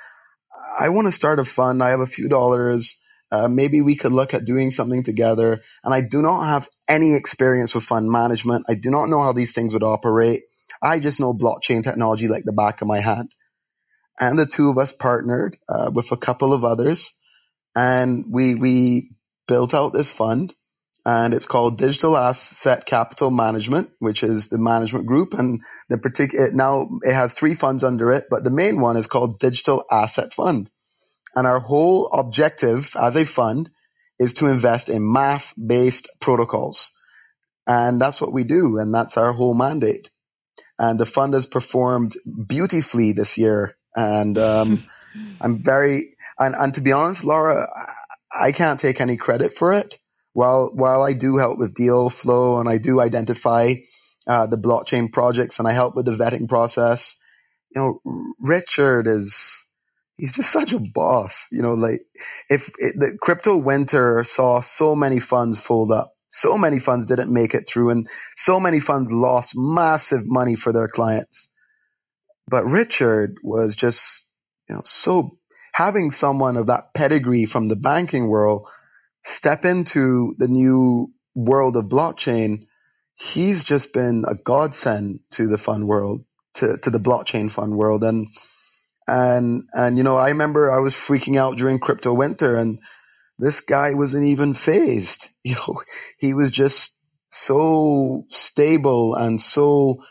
[0.78, 1.82] I want to start a fund.
[1.82, 2.96] I have a few dollars.
[3.32, 5.62] Uh, maybe we could look at doing something together.
[5.82, 8.66] And I do not have any experience with fund management.
[8.68, 10.42] I do not know how these things would operate.
[10.82, 13.34] I just know blockchain technology like the back of my hand.
[14.18, 17.12] And the two of us partnered uh, with a couple of others,
[17.74, 19.10] and we we
[19.46, 20.54] built out this fund,
[21.06, 26.52] and it's called Digital Asset Capital Management, which is the management group, and the particular
[26.52, 30.34] now it has three funds under it, but the main one is called Digital Asset
[30.34, 30.70] Fund,
[31.36, 33.70] and our whole objective as a fund
[34.18, 36.92] is to invest in math based protocols,
[37.66, 40.10] and that's what we do, and that's our whole mandate
[40.78, 43.76] and the fund has performed beautifully this year.
[43.96, 44.84] And um,
[45.40, 47.68] I'm very and, and to be honest, Laura,
[48.34, 49.98] I can't take any credit for it.
[50.36, 53.74] While while I do help with deal flow and I do identify
[54.26, 57.16] uh, the blockchain projects and I help with the vetting process,
[57.74, 59.64] you know, Richard is
[60.18, 61.46] he's just such a boss.
[61.50, 62.00] You know, like
[62.50, 67.32] if it, the crypto winter saw so many funds fold up so many funds didn't
[67.32, 71.50] make it through and so many funds lost massive money for their clients.
[72.48, 74.24] But Richard was just,
[74.68, 75.38] you know, so
[75.72, 78.68] having someone of that pedigree from the banking world
[79.26, 82.66] step into the new world of blockchain,
[83.14, 86.24] he's just been a godsend to the fun world,
[86.54, 88.04] to, to the blockchain fun world.
[88.04, 88.28] And,
[89.08, 92.78] and, and, you know, I remember I was freaking out during crypto winter and
[93.36, 95.28] this guy wasn't even fazed.
[95.42, 95.80] You know,
[96.18, 96.96] he was just
[97.28, 100.02] so stable and so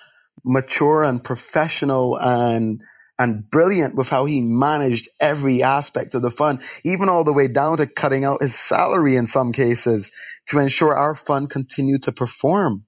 [0.46, 2.82] mature and professional and
[3.18, 7.48] and brilliant with how he managed every aspect of the fund, even all the way
[7.48, 10.12] down to cutting out his salary in some cases
[10.48, 12.86] to ensure our fund continued to perform.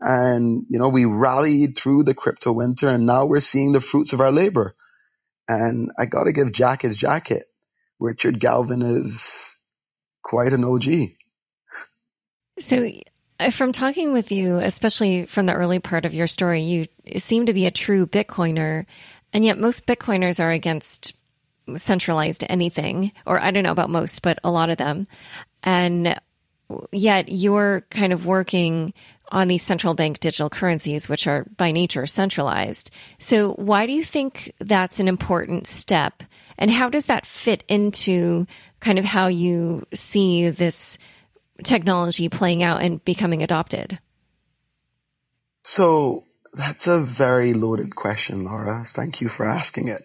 [0.00, 4.14] And, you know, we rallied through the crypto winter and now we're seeing the fruits
[4.14, 4.74] of our labor.
[5.46, 7.44] And I got to give Jack his jacket.
[7.98, 9.58] Richard Galvin is
[10.22, 11.10] quite an OG.
[12.58, 12.90] So,
[13.38, 16.86] uh, from talking with you, especially from the early part of your story, you
[17.16, 18.86] seem to be a true Bitcoiner,
[19.32, 21.14] and yet most Bitcoiners are against
[21.76, 25.06] centralized anything, or I don't know about most, but a lot of them.
[25.62, 26.18] And
[26.92, 28.92] yet you're kind of working
[29.32, 32.90] on these central bank digital currencies, which are by nature centralized.
[33.18, 36.22] So, why do you think that's an important step?
[36.58, 38.46] And how does that fit into
[38.80, 40.98] kind of how you see this
[41.62, 43.98] technology playing out and becoming adopted?
[45.62, 46.24] So
[46.54, 48.82] that's a very loaded question, Laura.
[48.84, 50.02] Thank you for asking it.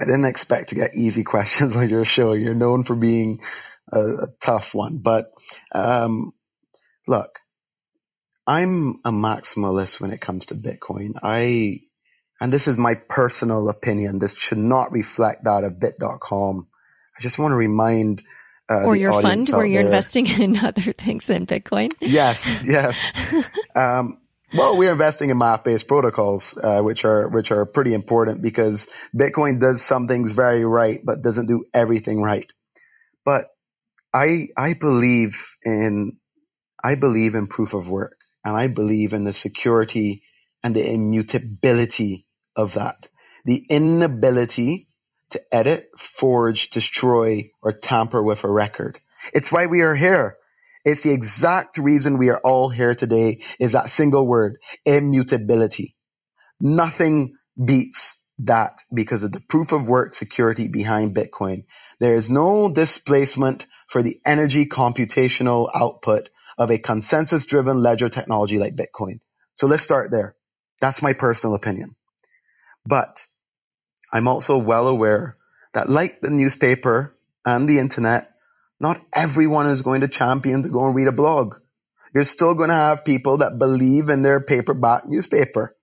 [0.00, 2.32] I didn't expect to get easy questions on your show.
[2.32, 3.40] You're known for being
[3.92, 5.26] a, a tough one, but
[5.72, 6.32] um,
[7.06, 7.30] look,
[8.46, 11.14] I'm a maximalist when it comes to Bitcoin.
[11.22, 11.80] I,
[12.40, 14.18] and this is my personal opinion.
[14.18, 16.66] This should not reflect that of Bitt.com
[17.20, 18.22] I just want to remind
[18.70, 19.86] uh, or your fund where you're there.
[19.92, 21.90] investing in other things than Bitcoin.
[22.00, 22.98] Yes, yes.
[23.76, 24.18] um,
[24.54, 29.60] well, we're investing in math-based protocols, uh, which are which are pretty important because Bitcoin
[29.60, 32.50] does some things very right, but doesn't do everything right.
[33.24, 33.46] But
[34.14, 36.18] I I believe in
[36.82, 40.22] I believe in proof of work, and I believe in the security
[40.64, 43.08] and the immutability of that.
[43.44, 44.88] The inability
[45.30, 49.00] to edit, forge, destroy, or tamper with a record.
[49.34, 50.36] It's why we are here.
[50.84, 55.96] It's the exact reason we are all here today is that single word, immutability.
[56.60, 61.64] Nothing beats that because of the proof of work security behind Bitcoin.
[62.00, 68.58] There is no displacement for the energy computational output of a consensus driven ledger technology
[68.58, 69.20] like Bitcoin.
[69.54, 70.36] So let's start there.
[70.80, 71.96] That's my personal opinion.
[72.86, 73.26] But
[74.12, 75.36] I'm also well aware
[75.74, 78.29] that like the newspaper and the internet,
[78.80, 81.56] not everyone is going to champion to go and read a blog.
[82.14, 85.76] You're still going to have people that believe in their paperback newspaper.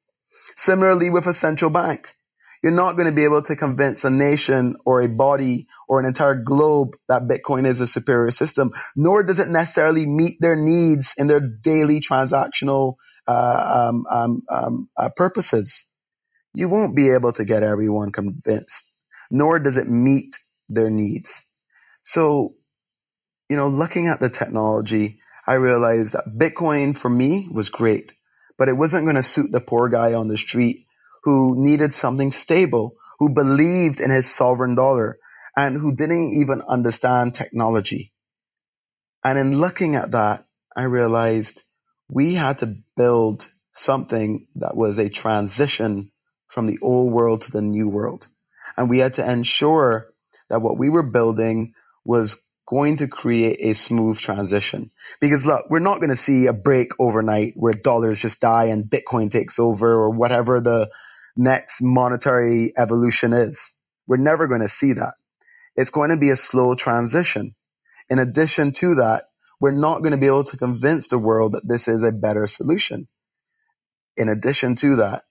[0.56, 2.16] Similarly with a central bank.
[2.64, 6.06] You're not going to be able to convince a nation or a body or an
[6.08, 11.16] entire globe that Bitcoin is a superior system, nor does it necessarily meet their needs
[11.18, 12.96] in their daily transactional
[13.28, 15.86] uh, um, um, um, uh, purposes.
[16.54, 18.86] You won't be able to get everyone convinced,
[19.32, 21.46] nor does it meet their needs.
[22.04, 22.56] So,
[23.50, 28.12] you know, looking at the technology, I realized that Bitcoin for me was great,
[28.58, 30.86] but it wasn't going to suit the poor guy on the street
[31.24, 35.18] who needed something stable, who believed in his sovereign dollar,
[35.56, 38.12] and who didn't even understand technology.
[39.24, 40.44] And in looking at that,
[40.76, 41.64] I realized
[42.10, 46.12] we had to build something that was a transition
[46.48, 48.28] from the old world to the new world.
[48.78, 50.08] And we had to ensure
[50.50, 51.74] that what we were building
[52.06, 54.92] was going to create a smooth transition.
[55.22, 58.90] Because look, we're not going to see a break overnight where dollars just die and
[58.90, 60.90] Bitcoin takes over or whatever the
[61.38, 63.74] next monetary evolution is.
[64.08, 65.14] We're never going to see that.
[65.76, 67.56] It's going to be a slow transition.
[68.10, 69.24] In addition to that,
[69.60, 72.48] we're not going to be able to convince the world that this is a better
[72.48, 73.08] solution.
[74.18, 75.24] In addition to that,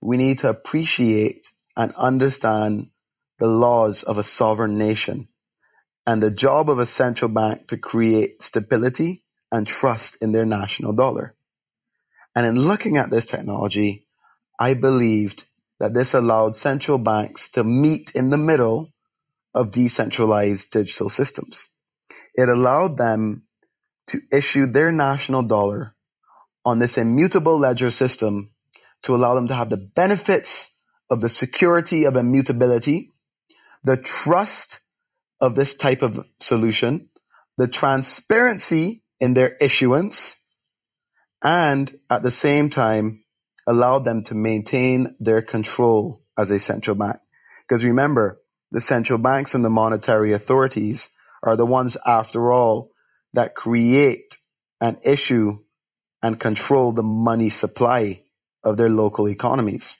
[0.00, 1.46] we need to appreciate
[1.76, 2.90] and understand
[3.38, 5.28] the laws of a sovereign nation
[6.06, 10.94] and the job of a central bank to create stability and trust in their national
[10.94, 11.34] dollar.
[12.34, 14.06] And in looking at this technology,
[14.58, 15.44] I believed
[15.80, 18.92] that this allowed central banks to meet in the middle
[19.54, 21.68] of decentralized digital systems.
[22.34, 23.44] It allowed them
[24.08, 25.94] to issue their national dollar
[26.64, 28.50] on this immutable ledger system
[29.02, 30.70] to allow them to have the benefits
[31.10, 33.10] of the security of immutability,
[33.84, 34.80] the trust
[35.42, 37.10] of this type of solution,
[37.58, 40.38] the transparency in their issuance,
[41.42, 43.24] and at the same time
[43.66, 47.16] allowed them to maintain their control as a central bank.
[47.68, 48.40] Because remember,
[48.70, 51.10] the central banks and the monetary authorities
[51.42, 52.92] are the ones, after all,
[53.34, 54.38] that create
[54.80, 55.58] and issue
[56.22, 58.22] and control the money supply
[58.62, 59.98] of their local economies.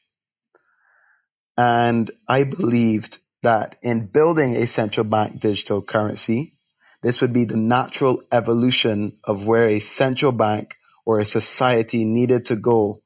[1.59, 6.55] And I believed that in building a central bank digital currency,
[7.03, 12.47] this would be the natural evolution of where a central bank or a society needed
[12.47, 13.03] to go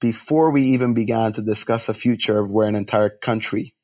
[0.00, 3.74] before we even began to discuss a future of where an entire country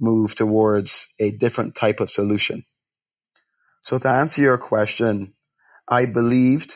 [0.00, 2.62] moved towards a different type of solution.
[3.80, 5.34] So to answer your question,
[5.88, 6.74] I believed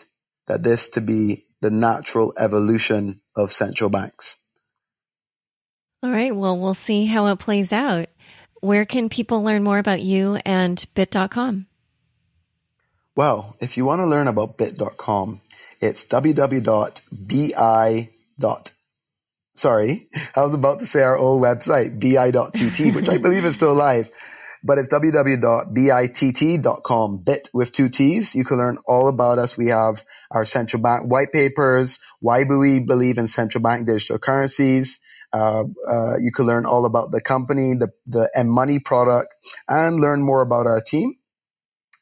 [0.49, 4.37] that this to be the natural evolution of central banks.
[6.03, 6.35] All right.
[6.35, 8.09] Well, we'll see how it plays out.
[8.63, 11.67] Where can people learn more about you and bitt.com?
[13.17, 15.41] Well, if you want to learn about bitt.com,
[15.81, 16.79] it's www.bi.
[19.55, 23.75] Sorry, I was about to say our old website, bi.tt, which I believe is still
[23.75, 24.13] live
[24.65, 25.69] but it's www.bitt.com,
[27.19, 28.35] bit with two T's.
[28.35, 29.57] You can learn all about us.
[29.59, 34.19] We have our central bank white papers, why do we believe in central bank digital
[34.19, 35.01] currencies.
[35.33, 39.35] Uh, uh, you can learn all about the company, the, the M-Money product,
[39.69, 41.15] and learn more about our team.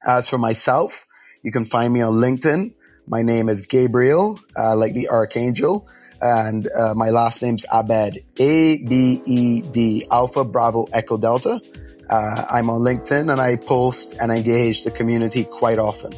[0.04, 1.06] As for myself,
[1.42, 2.74] you can find me on LinkedIn.
[3.06, 5.88] My name is Gabriel, uh, like the archangel
[6.20, 8.24] and uh, my last name's Abed.
[8.38, 11.60] A B E D Alpha Bravo Echo Delta.
[12.08, 16.12] Uh, I'm on LinkedIn and I post and engage the community quite often.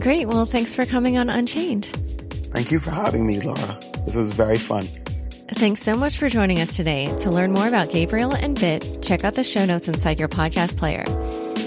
[0.00, 0.26] Great.
[0.26, 1.86] Well, thanks for coming on Unchained.
[2.52, 3.78] Thank you for having me, Laura.
[4.06, 4.88] This was very fun.
[5.54, 7.14] Thanks so much for joining us today.
[7.18, 10.78] To learn more about Gabriel and Bitt, check out the show notes inside your podcast
[10.78, 11.04] player.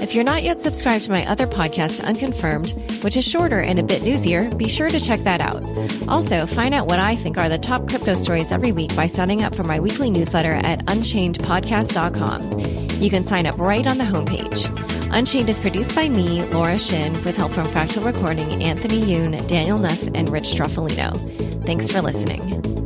[0.02, 2.72] If you're not yet subscribed to my other podcast, Unconfirmed,
[3.04, 5.64] which is shorter and a bit newsier, be sure to check that out.
[6.10, 9.44] Also, find out what I think are the top crypto stories every week by signing
[9.44, 13.02] up for my weekly newsletter at unchainedpodcast.com.
[13.02, 14.66] You can sign up right on the homepage.
[15.14, 19.78] Unchained is produced by me, Laura Shin, with help from Fractal Recording, Anthony Yoon, Daniel
[19.78, 21.66] Nuss, and Rich Stroffolino.
[21.66, 22.83] Thanks for listening.